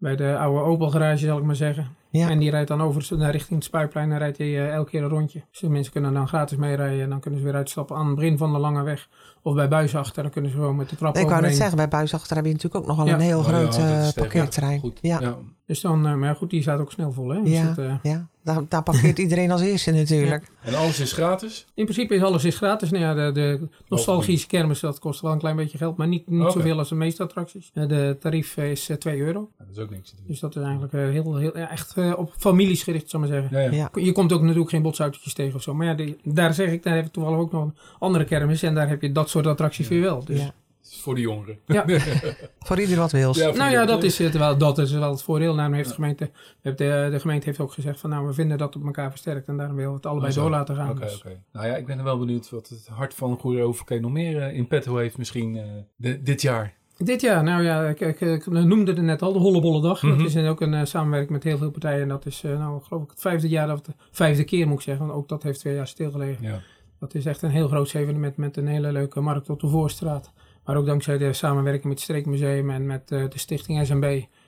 Bij 0.02 0.16
de 0.16 0.38
oude 0.38 0.60
Opel 0.64 0.90
garage, 0.90 1.26
zal 1.26 1.38
ik 1.38 1.44
maar 1.44 1.56
zeggen. 1.56 1.88
Ja. 2.10 2.30
En 2.30 2.40
die 2.40 2.50
rijdt 2.50 2.68
dan 2.68 2.82
over 2.82 3.18
naar 3.18 3.32
richting 3.32 3.56
het 3.56 3.64
Spuitplein. 3.64 4.12
En 4.12 4.18
rijdt 4.18 4.38
hij 4.38 4.48
eh, 4.48 4.74
elke 4.74 4.90
keer 4.90 5.04
een 5.04 5.10
rondje. 5.10 5.42
Dus 5.52 5.60
de 5.60 5.70
mensen 5.70 5.94
kunnen 5.94 6.14
dan 6.14 6.28
gratis 6.28 6.58
meerijden. 6.58 7.04
En 7.04 7.10
dan 7.10 7.20
kunnen 7.20 7.40
ze 7.40 7.46
weer 7.46 7.56
uitstappen 7.56 7.96
aan 7.96 8.06
het 8.06 8.16
begin 8.16 8.38
van 8.38 8.52
de 8.54 8.60
lange 8.60 8.84
weg. 8.84 9.08
Of 9.42 9.56
bij 9.56 9.68
Buisachter. 9.68 10.24
Dan 10.24 10.32
kunnen 10.32 10.52
ze 10.52 10.58
gewoon 10.58 10.76
met 10.76 10.90
de 10.90 10.96
trap 10.96 11.18
ik 11.18 11.30
wou 11.30 11.42
net 11.42 11.56
zeggen, 11.56 11.78
bij 11.78 11.88
Buisachter 11.88 12.36
heb 12.36 12.46
je 12.46 12.52
natuurlijk 12.52 12.82
ook 12.84 12.88
nog 12.90 12.98
wel 12.98 13.06
Ja. 13.06 13.14
een 13.14 13.20
heel 13.20 13.40
Oh, 13.40 13.46
groot 13.46 13.76
ja, 13.76 14.02
eh, 14.02 14.14
parkeerterrein. 14.16 14.80
Goed. 14.80 15.00
Ja, 15.02 15.20
ja. 15.20 15.28
Ja. 15.28 15.38
Dus 15.72 15.82
dan, 15.82 16.06
eh, 16.08 16.16
maar 16.16 16.28
ja, 16.30 16.34
goed, 16.34 16.50
die 16.50 16.62
staat 16.62 16.80
ook 16.80 16.92
snel 16.92 17.12
vol. 17.12 17.30
Hè? 17.30 17.42
Dus 17.42 17.52
Ja. 17.52 17.74
dat, 17.74 17.78
eh, 18.04 18.16
Daar, 18.44 18.62
daar 18.70 18.84
parkeert 18.84 19.18
iedereen 19.26 19.52
als 19.52 19.62
eerste 19.62 19.92
natuurlijk. 19.92 20.52
En 20.62 20.74
alles 20.76 21.00
is 21.00 21.14
gratis? 21.14 21.66
in 21.74 21.84
principe 21.84 22.16
is 22.16 22.22
alles 22.22 22.44
is 22.46 22.56
gratis. 22.58 22.92
Nou 22.92 23.04
ja, 23.04 23.14
de, 23.14 23.32
de 23.34 23.68
nostalgische 23.88 24.48
kermis, 24.48 24.80
dat 24.80 25.00
kost 25.00 25.22
wel 25.22 25.32
een 25.32 25.38
klein 25.40 25.56
beetje 25.56 25.78
geld. 25.78 25.98
Maar 25.98 26.08
niet, 26.08 26.30
niet 26.30 26.52
zoveel 26.52 26.78
als 26.78 26.90
de 26.90 26.96
meeste 26.96 27.24
attracties. 27.24 27.72
Eh, 27.74 27.88
de 27.88 28.18
tarief 28.20 28.58
is 28.58 28.90
eh, 28.90 28.98
2 28.98 29.20
euro. 29.20 29.50
Ja, 29.60 29.66
dat 29.66 29.76
is 29.78 29.84
ook 29.84 29.90
niks 29.90 30.10
te 30.10 30.16
doen. 30.16 30.26
Dus 30.28 30.40
dat 30.40 30.56
is 30.56 30.62
eigenlijk 30.62 30.94
eh, 30.94 31.00
heel, 31.10 31.36
heel, 31.38 31.58
ja, 31.58 31.70
echt 31.70 31.94
eh, 31.98 32.14
op 32.18 32.34
families 32.38 32.84
gericht, 32.84 33.10
zal 33.10 33.24
ik 33.24 33.30
maar 33.30 33.40
zeggen. 33.42 33.58
Ja, 33.62 33.66
ja. 33.72 33.90
Ja. 33.94 34.02
Je 34.04 34.12
komt 34.12 34.34
ook 34.34 34.42
natuurlijk 34.42 34.70
geen 34.70 34.82
botsautootjes 34.82 35.34
tegen 35.34 35.56
of 35.56 35.62
zo. 35.62 35.74
Maar 35.74 35.88
ja, 35.88 35.94
die- 35.94 36.18
daar 36.24 36.54
zeg 36.54 36.72
ik, 36.72 36.84
daar 36.84 36.96
heb 36.96 37.06
ik 37.06 37.12
toevallig 37.12 37.40
ook 37.40 37.52
nog 37.52 37.64
een 37.64 37.76
andere 38.00 38.24
kermis. 38.26 38.64
En 38.64 38.76
daar 38.76 38.90
heb 38.90 39.02
je 39.02 39.12
dat 39.12 39.30
soort 39.30 39.48
attracties 39.48 39.88
weer 39.88 40.02
wel. 40.02 40.24
Dus, 40.26 40.40
Ja. 40.40 40.54
Voor 41.00 41.16
de 41.16 41.22
jongeren. 41.22 41.60
Ja. 41.66 41.86
Voor 42.60 42.80
ieder 42.80 42.98
wat 42.98 43.12
wils. 43.12 43.38
Ja, 43.38 43.52
Nou 43.52 43.72
ja, 43.72 43.86
dat 43.86 44.04
is, 44.04 44.18
het 44.18 44.38
wel, 44.38 44.58
dat 44.58 44.78
is 44.78 44.92
wel 44.92 45.12
het 45.12 45.24
voordeel. 45.24 45.56
Daarom 45.56 45.74
heeft 45.74 45.88
de 45.90 45.96
gemeente, 45.96 46.26
we 46.34 46.70
hebben 46.70 47.04
de, 47.04 47.10
de 47.12 47.20
gemeente 47.20 47.46
heeft 47.46 47.60
ook 47.60 47.72
gezegd 47.74 48.00
van 48.00 48.10
nou, 48.10 48.28
we 48.28 48.34
vinden 48.34 48.58
dat 48.58 48.76
op 48.76 48.86
elkaar 48.86 49.10
versterkt. 49.10 49.48
En 49.48 49.58
daarom 49.58 49.76
willen 49.76 49.92
we 49.92 49.98
het 49.98 50.06
allebei 50.06 50.28
Oh, 50.32 50.36
zo. 50.38 50.42
door 50.42 50.52
laten 50.52 50.76
gaan. 50.76 50.90
Oké, 50.90 51.00
Dus- 51.00 51.18
oké. 51.18 51.42
Nou 51.52 51.68
ja, 51.68 51.76
ik 51.76 51.86
ben 51.86 51.98
er 51.98 52.04
wel 52.04 52.18
benieuwd 52.20 52.50
wat 52.50 52.68
het 52.70 52.88
hart 52.88 53.14
van 53.14 53.38
Goede 53.40 53.62
Overkee 53.62 54.00
nog 54.00 54.12
meer 54.12 54.42
eh, 54.42 54.56
in 54.58 54.68
petto 54.68 54.98
heeft 54.98 55.18
misschien 55.18 55.56
eh, 55.58 55.64
de- 55.96 56.22
dit 56.22 56.42
jaar. 56.42 56.74
Dit 56.98 57.22
jaar, 57.22 57.44
nou 57.44 57.64
ja, 57.64 57.84
ik, 57.88 58.00
ik, 58.00 58.22
ik 58.22 58.46
noemde 58.46 58.92
het 58.94 59.02
net 59.02 59.22
al, 59.22 59.34
de 59.34 59.40
Hollebolle 59.40 59.82
Dag. 59.82 60.02
Mhm. 60.04 60.18
Dat 60.18 60.28
is 60.36 60.48
ook 60.48 60.62
een 60.62 60.74
eh, 60.74 60.86
samenwerking 60.86 61.32
met 61.32 61.44
heel 61.44 61.58
veel 61.58 61.72
partijen. 61.72 62.02
En 62.02 62.08
dat 62.08 62.26
is, 62.26 62.44
eh, 62.44 62.58
nou 62.58 62.82
geloof 62.84 63.04
ik, 63.04 63.10
het 63.10 63.22
vijfde 63.22 63.48
jaar, 63.50 63.72
of 63.74 63.82
de 63.82 63.92
vijfde 64.12 64.44
keer 64.44 64.68
moet 64.68 64.78
ik 64.78 64.82
zeggen. 64.84 65.06
Want 65.08 65.18
ook 65.18 65.28
dat 65.30 65.44
heeft 65.44 65.60
twee 65.60 65.76
jaar 65.76 65.88
stilgelegen. 65.88 66.44
Ja. 66.46 66.60
Dat 67.00 67.14
is 67.14 67.26
echt 67.26 67.42
een 67.42 67.50
heel 67.50 67.68
groot 67.68 67.94
evenement 67.94 68.38
met 68.38 68.58
een 68.58 68.68
hele 68.68 68.92
leuke 68.92 69.22
markt 69.22 69.50
op 69.50 69.60
de 69.60 69.68
Voorstraat. 69.68 70.32
Maar 70.72 70.80
ook 70.80 70.86
dankzij 70.86 71.18
de 71.18 71.34
samenwerking 71.34 71.84
met 71.84 71.94
het 71.94 72.02
Streekmuseum 72.02 72.70
en 72.70 72.86
met 72.86 73.12
eh, 73.12 73.24
de 73.30 73.40
stichting 73.40 73.86
SMB 73.86 74.04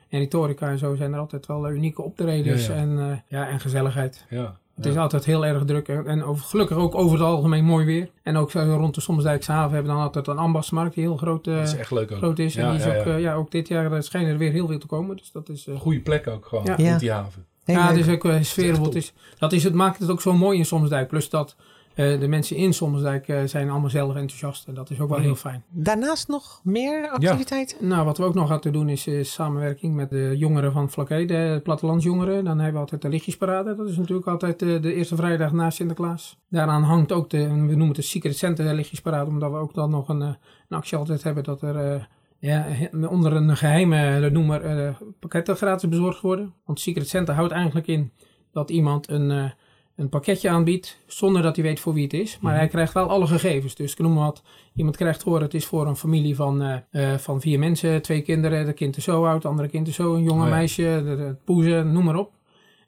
en 0.10 0.20
Rhetorica 0.20 0.70
en 0.70 0.78
zo 0.78 0.96
zijn 0.96 1.14
er 1.14 1.20
altijd 1.20 1.46
wel 1.46 1.68
eh, 1.68 1.74
unieke 1.76 2.02
optredens 2.02 2.66
Ja, 2.68 2.74
ja. 2.74 2.80
En, 2.80 3.00
eh, 3.00 3.18
ja, 3.28 3.48
en 3.48 3.60
gezelligheid. 3.60 4.26
Ja. 4.30 4.58
Het 4.76 4.86
ja. 4.86 4.92
is 4.92 4.98
altijd 4.98 5.26
heel 5.26 5.46
erg 5.46 5.66
druk 5.66 5.88
en, 5.88 6.24
over, 6.24 6.46
gelukkig 6.46 6.78
ook 6.78 6.96
over 6.96 7.18
het 7.18 7.28
algemeen 7.28 7.66
mooi 7.66 7.86
weer. 7.86 8.10
En 8.22 8.38
ook 8.38 8.52
zo 8.52 8.60
rond 8.60 8.96
de 8.96 9.02
Sommersdijkse 9.02 9.52
haven 9.52 9.74
hebben 9.74 9.92
we 9.92 9.98
dan 9.98 10.06
altijd 10.06 10.28
een 10.28 10.38
ambachtsmarkt 10.38 10.94
die 10.96 11.04
heel 11.04 11.18
groot, 11.18 11.48
eh, 11.48 11.62
is 11.62 11.76
echt 11.76 11.92
leuk 11.92 12.12
ook. 12.12 12.18
groot 12.18 12.40
is. 12.40 12.56
En 12.56 12.64
Ja, 12.64 12.70
die 12.72 12.80
is 12.80 12.86
ja, 12.86 12.98
ook, 13.00 13.06
ja. 13.06 13.16
ja, 13.16 13.34
ook 13.34 13.52
dit 13.52 13.68
jaar 13.68 14.04
schijnen 14.04 14.32
er 14.32 14.38
weer 14.38 14.52
heel 14.52 14.68
veel 14.68 14.80
te 14.80 14.88
komen. 14.88 15.18
Dus 15.18 15.32
dat 15.32 15.50
is... 15.50 15.68
eh, 15.68 15.76
Goede 15.80 16.00
plek 16.00 16.28
ook 16.28 16.46
gewoon, 16.46 16.66
Ja. 16.78 16.98
die 16.98 17.12
haven. 17.12 17.46
Heel 17.64 17.76
ja, 17.76 17.88
leuk. 17.88 17.98
het 17.98 18.08
is 18.08 18.14
ook 18.14 18.26
uh, 18.26 18.42
sfeervol. 18.42 18.86
Het 18.86 18.96
is, 18.96 19.14
dat 19.38 19.52
is 19.54 19.64
het, 19.64 19.74
maakt 19.74 20.00
het 20.00 20.10
ook 20.10 20.22
zo 20.22 20.34
mooi 20.34 20.58
in 20.58 20.66
Sommersdijk. 20.66 21.08
Plus 21.08 21.30
dat 21.30 21.56
eh, 21.96 22.20
de 22.20 22.28
mensen 22.28 22.56
in 22.56 22.74
Sommersdijk 22.74 23.28
eh, 23.28 23.44
zijn 23.44 23.70
allemaal 23.70 23.90
zelf 23.90 24.16
enthousiast. 24.16 24.68
En 24.68 24.74
dat 24.74 24.90
is 24.90 25.00
ook 25.00 25.08
wel 25.10 25.18
Mhm. 25.18 25.28
heel 25.28 25.36
fijn. 25.36 25.64
Daarnaast 25.70 26.28
nog 26.28 26.62
meer 26.64 27.10
activiteiten? 27.10 27.88
Nou, 27.88 28.06
wat 28.06 28.18
we 28.18 28.24
ook 28.24 28.34
nog 28.34 28.48
gaan 28.48 28.72
doen 28.72 28.90
is, 28.90 29.08
is 29.08 29.34
samenwerking 29.34 29.96
met 29.96 30.10
de 30.10 30.34
jongeren 30.38 30.72
van 30.72 30.90
Vlakke, 30.90 31.26
de 31.26 31.60
plattelandsjongeren. 31.64 32.44
Dan 32.44 32.56
hebben 32.56 32.74
we 32.74 32.80
altijd 32.80 33.02
de 33.02 33.10
lichtjesparade. 33.10 33.76
Dat 33.76 33.90
is 33.90 33.98
natuurlijk 33.98 34.28
altijd 34.28 34.62
eh, 34.62 34.82
de 34.82 34.94
eerste 34.94 35.16
vrijdag 35.16 35.52
na 35.52 35.70
Sinterklaas. 35.70 36.38
Daaraan 36.50 36.84
hangt 36.84 37.12
ook 37.12 37.30
de, 37.30 37.38
we 37.48 37.50
noemen 37.50 37.88
het 37.88 37.96
de 37.96 38.02
Secret 38.02 38.38
Center 38.38 38.74
lichtjesparade. 38.74 39.30
Omdat 39.30 39.52
we 39.52 39.58
ook 39.58 39.74
dan 39.74 39.90
nog 39.90 40.10
een, 40.10 40.22
eh, 40.22 40.28
een 40.70 40.78
actie 40.78 40.98
altijd 40.98 41.24
hebben 41.24 41.44
dat 41.44 41.62
er... 41.62 41.76
eh, 41.94 42.04
ja, 42.40 42.66
onder 43.08 43.34
een 43.34 43.58
geheime 43.58 44.30
noemer 44.30 44.62
eh, 44.62 44.96
pakketten 45.20 45.56
gratis 45.56 45.90
bezorgd 45.90 46.22
worden. 46.22 46.54
Want 46.66 46.80
Secret 46.80 47.08
Center 47.10 47.34
houdt 47.36 47.52
eigenlijk 47.52 47.88
in 47.88 48.12
dat 48.52 48.70
iemand 48.70 49.10
een, 49.10 49.32
eh, 49.32 49.50
een 49.96 50.10
pakketje 50.10 50.50
aanbiedt 50.50 50.98
zonder 51.08 51.42
dat 51.42 51.56
hij 51.56 51.66
weet 51.66 51.80
voor 51.80 51.94
wie 51.94 52.04
het 52.04 52.14
is. 52.14 52.38
Maar 52.42 52.52
Mhm. 52.52 52.60
hij 52.60 52.70
krijgt 52.70 52.94
wel 52.94 53.10
alle 53.10 53.28
gegevens. 53.28 53.76
Dus 53.76 53.92
ik 53.92 54.00
noem 54.00 54.14
maar 54.14 54.24
wat. 54.24 54.44
Iemand 54.76 54.96
krijgt 54.98 55.20
te 55.20 55.30
horen, 55.30 55.44
het 55.44 55.54
is 55.54 55.66
voor 55.66 55.88
een 55.88 55.96
familie 55.96 56.36
van, 56.36 56.62
eh, 56.62 57.12
eh, 57.14 57.20
van 57.20 57.42
vier 57.42 57.60
mensen, 57.60 58.02
twee 58.02 58.22
kinderen. 58.22 58.66
De 58.66 58.74
kind 58.74 58.98
is 58.98 59.04
zo 59.04 59.26
oud, 59.26 59.42
de 59.42 59.48
andere 59.48 59.68
kind 59.70 59.88
is 59.88 59.96
zo, 59.96 60.14
een 60.16 60.24
jonge 60.24 60.42
Oh 60.44 60.48
ja. 60.50 60.56
meisje, 60.56 61.02
de, 61.06 61.16
de 61.16 61.36
poezen, 61.46 61.92
noem 61.92 62.04
maar 62.04 62.16
op. 62.16 62.32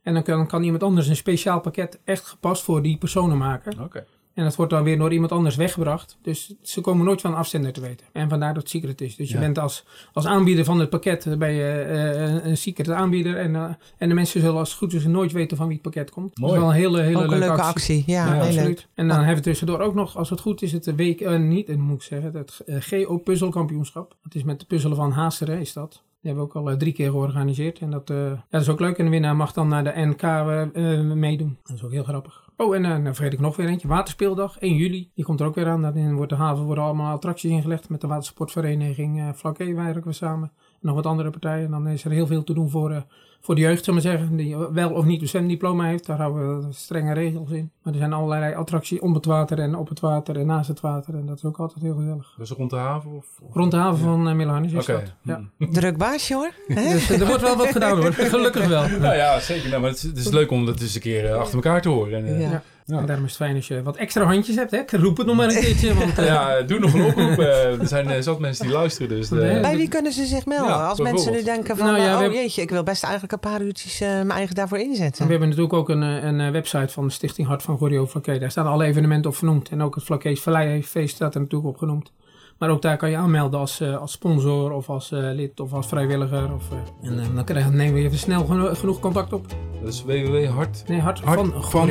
En 0.03 0.13
dan 0.13 0.23
kan, 0.23 0.47
kan 0.47 0.63
iemand 0.63 0.83
anders 0.83 1.07
een 1.07 1.15
speciaal 1.15 1.59
pakket 1.61 1.99
echt 2.03 2.25
gepast 2.25 2.63
voor 2.63 2.81
die 2.81 2.97
personen 2.97 3.37
maken. 3.37 3.79
Oké. 3.83 4.05
En 4.35 4.43
dat 4.43 4.55
wordt 4.55 4.71
dan 4.71 4.83
weer 4.83 4.97
door 4.97 5.13
iemand 5.13 5.31
anders 5.31 5.55
weggebracht. 5.55 6.17
Dus 6.21 6.53
ze 6.61 6.81
komen 6.81 7.05
nooit 7.05 7.21
van 7.21 7.31
de 7.31 7.37
afzender 7.37 7.73
te 7.73 7.81
weten. 7.81 8.05
En 8.11 8.29
vandaar 8.29 8.53
dat 8.53 8.61
het 8.63 8.71
secret 8.71 9.01
is. 9.01 9.15
Dus 9.15 9.29
je 9.29 9.37
bent 9.39 9.59
als, 9.59 9.83
als 10.13 10.25
aanbieder 10.25 10.65
van 10.65 10.79
het 10.79 10.89
pakket 10.89 11.25
eh, 11.25 11.37
ben 11.37 11.51
je 11.51 11.63
eh, 11.71 12.21
een, 12.21 12.47
een 12.49 12.57
secret 12.57 12.89
aanbieder. 12.89 13.37
En, 13.37 13.55
eh, 13.55 13.63
en 13.97 14.09
de 14.09 14.15
mensen 14.15 14.39
zullen 14.41 14.57
als 14.57 14.69
het 14.69 14.77
goed 14.77 14.93
is 14.93 15.05
nooit 15.05 15.31
weten 15.31 15.57
van 15.57 15.65
wie 15.67 15.73
het 15.75 15.83
pakket 15.83 16.09
komt. 16.11 16.37
Mooi. 16.37 16.53
Dat 16.53 16.61
is 16.61 16.67
wel 16.67 16.75
een 16.75 16.81
hele, 16.81 17.01
hele 17.01 17.17
Ook 17.17 17.23
een 17.23 17.29
leuke, 17.29 17.45
leuke 17.45 17.61
actie. 17.61 17.97
actie. 17.97 18.03
Ja, 18.13 18.25
Ja, 18.25 18.31
heel 18.33 18.41
absoluut. 18.41 18.65
leuk. 18.65 18.87
En 18.93 19.07
dan 19.07 19.17
hebben 19.17 19.35
we 19.35 19.41
tussendoor 19.41 19.79
ook 19.79 19.93
nog, 19.93 20.17
als 20.17 20.29
het 20.29 20.39
goed 20.39 20.61
is, 20.61 20.71
het 20.71 20.95
week, 20.95 21.21
eh, 21.21 21.39
niet, 21.39 21.69
eh, 21.69 21.75
moet 21.75 21.95
ik 21.95 22.01
zeggen, 22.01 22.33
het 22.33 22.61
eh, 22.65 22.75
GO-puzzelkampioenschap. 22.79 24.15
Dat 24.23 24.35
is 24.35 24.43
met 24.43 24.59
de 24.59 24.65
puzzelen 24.65 24.97
van 24.97 25.11
Haasteren, 25.11 25.59
is 25.59 25.73
dat. 25.73 25.91
Die 25.91 26.33
hebben 26.33 26.43
we 26.43 26.49
ook 26.59 26.65
al 26.65 26.71
eh, 26.71 26.77
drie 26.77 26.93
keer 26.93 27.09
georganiseerd. 27.09 27.79
En 27.79 27.91
dat, 27.91 28.09
eh, 28.09 28.17
ja, 28.17 28.45
dat 28.49 28.61
is 28.61 28.69
ook 28.69 28.79
leuk. 28.79 28.97
En 28.97 29.05
de 29.05 29.11
winnaar 29.11 29.35
mag 29.35 29.53
dan 29.53 29.67
naar 29.67 29.83
de 29.83 29.91
NK 29.95 30.21
eh, 30.21 30.61
eh, 30.61 31.01
meedoen. 31.05 31.57
Dat 31.63 31.75
is 31.75 31.83
ook 31.83 31.91
heel 31.91 32.03
grappig. 32.03 32.43
Oh, 32.57 32.75
en 32.75 32.85
eh, 32.85 32.91
dan 32.91 33.15
vergeet 33.15 33.33
ik 33.33 33.39
nog 33.39 33.55
weer 33.55 33.67
eentje. 33.67 33.87
Waterspeeldag, 33.87 34.59
1 34.59 34.75
juli. 34.75 35.11
Die 35.15 35.25
komt 35.25 35.39
er 35.39 35.45
ook 35.45 35.55
weer 35.55 35.67
aan. 35.67 35.81
Daarin 35.81 36.15
wordt 36.15 36.31
de 36.31 36.37
haven 36.37 36.63
worden 36.63 36.83
allemaal 36.83 37.13
attracties 37.15 37.51
ingelegd. 37.51 37.89
Met 37.89 38.01
de 38.01 38.07
watersportvereniging 38.07 39.19
uh, 39.19 39.33
Vlakke 39.33 39.73
werken 39.73 40.03
we 40.03 40.13
samen. 40.13 40.51
Nog 40.85 40.95
wat 40.95 41.05
andere 41.05 41.29
partijen. 41.29 41.65
En 41.65 41.71
dan 41.71 41.87
is 41.87 42.03
er 42.05 42.11
heel 42.11 42.27
veel 42.27 42.43
te 42.43 42.53
doen 42.53 42.69
voor, 42.69 42.91
eh, 42.91 42.97
voor 43.41 43.55
de 43.55 43.61
jeugd, 43.61 43.83
zullen 43.85 44.01
we 44.01 44.07
maar 44.07 44.17
zeggen. 44.17 44.35
Die 44.35 44.57
wel 44.57 44.91
of 44.91 45.05
niet 45.05 45.33
een 45.33 45.47
diploma 45.47 45.85
heeft. 45.85 46.05
Daar 46.05 46.17
houden 46.17 46.67
we 46.67 46.73
strenge 46.73 47.13
regels 47.13 47.49
in. 47.51 47.71
Maar 47.83 47.93
er 47.93 47.99
zijn 47.99 48.13
allerlei 48.13 48.55
attracties 48.55 48.99
om 48.99 49.13
het 49.13 49.25
water 49.25 49.59
en 49.59 49.75
op 49.75 49.89
het 49.89 49.99
water 49.99 50.37
en 50.39 50.45
naast 50.45 50.67
het 50.67 50.79
water. 50.79 51.13
En 51.13 51.25
dat 51.25 51.37
is 51.37 51.43
ook 51.45 51.57
altijd 51.59 51.81
heel 51.83 51.95
gezellig. 51.95 52.35
Is 52.39 52.49
rond 52.49 52.69
de 52.69 52.75
haven? 52.75 53.11
Of, 53.11 53.25
of- 53.41 53.55
Rond 53.55 53.71
de 53.71 53.77
haven 53.77 54.03
van 54.03 54.39
uh, 54.39 54.63
is 54.63 54.73
Oké. 54.73 54.91
dat. 54.91 55.13
Ja. 55.21 55.41
Hm. 55.57 55.71
Druk 55.79 55.97
baasje 55.97 56.33
hoor. 56.33 56.51
Hè? 56.67 56.81
Dus 56.93 57.09
eh, 57.09 57.21
er 57.21 57.27
wordt 57.27 57.41
wel 57.41 57.55
wat 57.57 57.67
gedaan 57.71 57.97
hoor. 57.97 58.13
Gelukkig 58.35 58.67
wel. 58.67 58.87
Nou 58.87 59.15
ja, 59.15 59.39
zeker. 59.39 59.69
Nou, 59.69 59.81
maar 59.81 59.89
het, 59.89 59.97
is, 59.99 60.03
het 60.03 60.17
is 60.17 60.29
leuk 60.29 60.51
om 60.51 60.65
dat 60.65 60.81
eens 60.81 60.95
een 60.95 61.01
keer 61.01 61.33
achter 61.33 61.55
elkaar 61.55 61.81
te 61.81 61.89
horen. 61.89 62.25
En, 62.25 62.39
Ja. 62.39 62.61
Ja. 62.87 62.97
En 62.97 63.05
daarom 63.05 63.25
is 63.25 63.31
het 63.31 63.41
fijn 63.41 63.55
als 63.55 63.67
je 63.67 63.81
wat 63.83 63.95
extra 63.95 64.23
handjes 64.23 64.55
hebt. 64.55 64.71
Hè? 64.71 64.77
Ik 64.77 64.91
roep 64.91 65.17
het 65.17 65.27
nog 65.27 65.35
maar 65.35 65.47
een 65.49 65.59
keertje. 65.65 65.93
Want, 65.93 66.17
eh, 66.17 66.25
Ja, 66.25 66.61
doe 66.61 66.79
nog 66.79 66.93
een 66.93 67.03
oproep. 67.05 67.39
eh, 67.39 67.79
er 67.79 67.87
zijn 67.87 68.09
eh, 68.09 68.21
zat 68.21 68.39
mensen 68.39 68.65
die 68.65 68.73
luisteren. 68.73 69.09
Dus 69.09 69.29
de-. 69.29 69.57
Bij 69.61 69.75
wie 69.77 69.87
kunnen 69.87 70.11
ze 70.11 70.25
zich 70.25 70.45
melden? 70.45 70.67
Ja, 70.67 70.87
Als 70.87 70.99
mensen 70.99 71.31
nu 71.31 71.43
denken 71.43 71.77
van, 71.77 71.85
Nou 71.87 71.99
ja, 71.99 72.13
oh 72.13 72.19
hebben- 72.19 72.37
jeetje, 72.39 72.61
ik 72.61 72.69
wil 72.69 72.83
best 72.83 73.03
eigenlijk 73.03 73.33
een 73.33 73.51
paar 73.51 73.61
uurtjes 73.61 74.01
eh, 74.01 74.07
mijn 74.09 74.29
eigen 74.31 74.55
daarvoor 74.55 74.77
En 74.77 74.83
inzetten. 74.83 75.23
we 75.25 75.29
hebben 75.31 75.47
natuurlijk 75.49 75.75
ook 75.75 75.89
een, 75.89 76.01
een 76.01 76.39
eh, 76.39 76.49
website 76.51 76.93
van 76.93 77.05
de 77.07 77.13
Stichting 77.13 77.47
Hart 77.47 77.63
van 77.63 77.77
Gorio 77.77 78.05
Vlakke. 78.05 78.37
Daar 78.39 78.51
staan 78.51 78.67
alle 78.67 78.85
evenementen 78.85 79.29
op 79.29 79.35
vernoemd. 79.37 79.69
En 79.69 79.81
ook 79.81 79.95
het 79.95 80.03
Vlakkees 80.03 80.39
Feest 80.85 81.15
staat 81.15 81.35
er 81.35 81.41
natuurlijk 81.41 81.69
op 81.69 81.77
genoemd. 81.77 82.11
Maar 82.57 82.69
ook 82.69 82.81
daar 82.81 82.97
kan 82.97 83.09
je 83.09 83.17
aanmelden 83.17 83.59
als, 83.59 83.79
eh, 83.79 83.97
als 83.97 84.11
sponsor 84.11 84.71
of 84.71 84.89
als 84.89 85.11
eh, 85.11 85.19
lid 85.19 85.59
of 85.59 85.73
als 85.73 85.87
vrijwilliger. 85.87 86.53
Of, 86.53 86.63
eh, 87.01 87.09
en 87.09 87.35
dan 87.35 87.43
krijg, 87.43 87.69
nemen 87.71 87.93
we 87.93 87.99
even 87.99 88.17
snel 88.17 88.45
geno- 88.45 88.73
genoeg 88.73 88.99
contact 88.99 89.33
op. 89.33 89.45
dat 89.83 89.93
is 89.93 90.03
www.hart.nl. 90.03 90.83
Nee, 90.87 90.99
Hart, 91.01 91.19
Hart 91.21 91.39
van. 91.59 91.89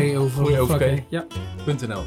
Ja, 1.08 1.24
.nl. 1.66 2.02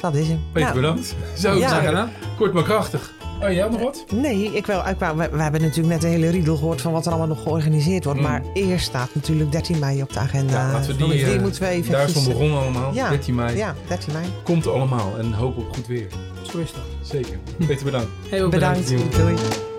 Dat 0.00 0.14
is 0.14 0.28
hem. 0.28 0.40
Peter, 0.52 0.68
Nou, 0.68 0.74
bedankt. 0.80 1.16
Zo, 1.36 1.52
Ja. 1.52 1.58
Ja. 1.58 1.68
gedaan. 1.86 2.10
kort 2.38 2.52
maar 2.52 2.62
krachtig. 2.62 3.12
Oh, 3.42 3.52
jij 3.52 3.68
nog 3.68 3.80
wat? 3.80 4.04
Nee, 4.14 4.44
ik 4.56 4.66
wil, 4.66 4.82
ik 4.88 4.98
wou, 4.98 5.16
we, 5.16 5.28
we 5.32 5.42
hebben 5.42 5.60
natuurlijk 5.60 5.88
net 5.94 6.04
een 6.04 6.10
hele 6.10 6.28
riedel 6.30 6.56
gehoord 6.56 6.80
van 6.80 6.92
wat 6.92 7.04
er 7.06 7.10
allemaal 7.12 7.28
nog 7.28 7.42
georganiseerd 7.42 8.04
wordt. 8.04 8.20
Mm. 8.20 8.26
Maar 8.26 8.42
eerst 8.54 8.84
staat 8.86 9.08
natuurlijk 9.14 9.52
13 9.52 9.78
mei 9.78 10.02
op 10.02 10.12
de 10.12 10.18
agenda. 10.18 10.66
Ja, 10.66 10.72
laten 10.72 10.96
we 10.96 11.06
die, 11.06 11.24
die 11.24 11.40
moeten 11.40 11.62
we 11.62 11.68
even... 11.68 11.92
Daar 11.92 12.04
is 12.04 12.12
van 12.12 12.24
begonnen 12.24 12.60
allemaal. 12.60 12.94
Ja. 12.94 13.08
13 13.08 13.34
mei. 13.34 13.56
Ja, 13.56 13.74
13 13.88 14.12
mei. 14.12 14.24
Komt 14.42 14.66
allemaal 14.66 15.18
en 15.18 15.32
hoop 15.32 15.56
op 15.58 15.74
goed 15.74 15.86
weer. 15.86 16.06
Zo 16.52 16.58
is 16.58 16.72
dat. 16.72 16.82
Zeker. 17.02 17.38
Peter, 17.66 17.84
bedankt. 17.84 18.08
Hey, 18.28 18.42
ook 18.44 18.50
bedankt. 18.50 18.88
Bedankt. 18.88 19.10
bedankt. 19.16 19.50
Doei. 19.50 19.69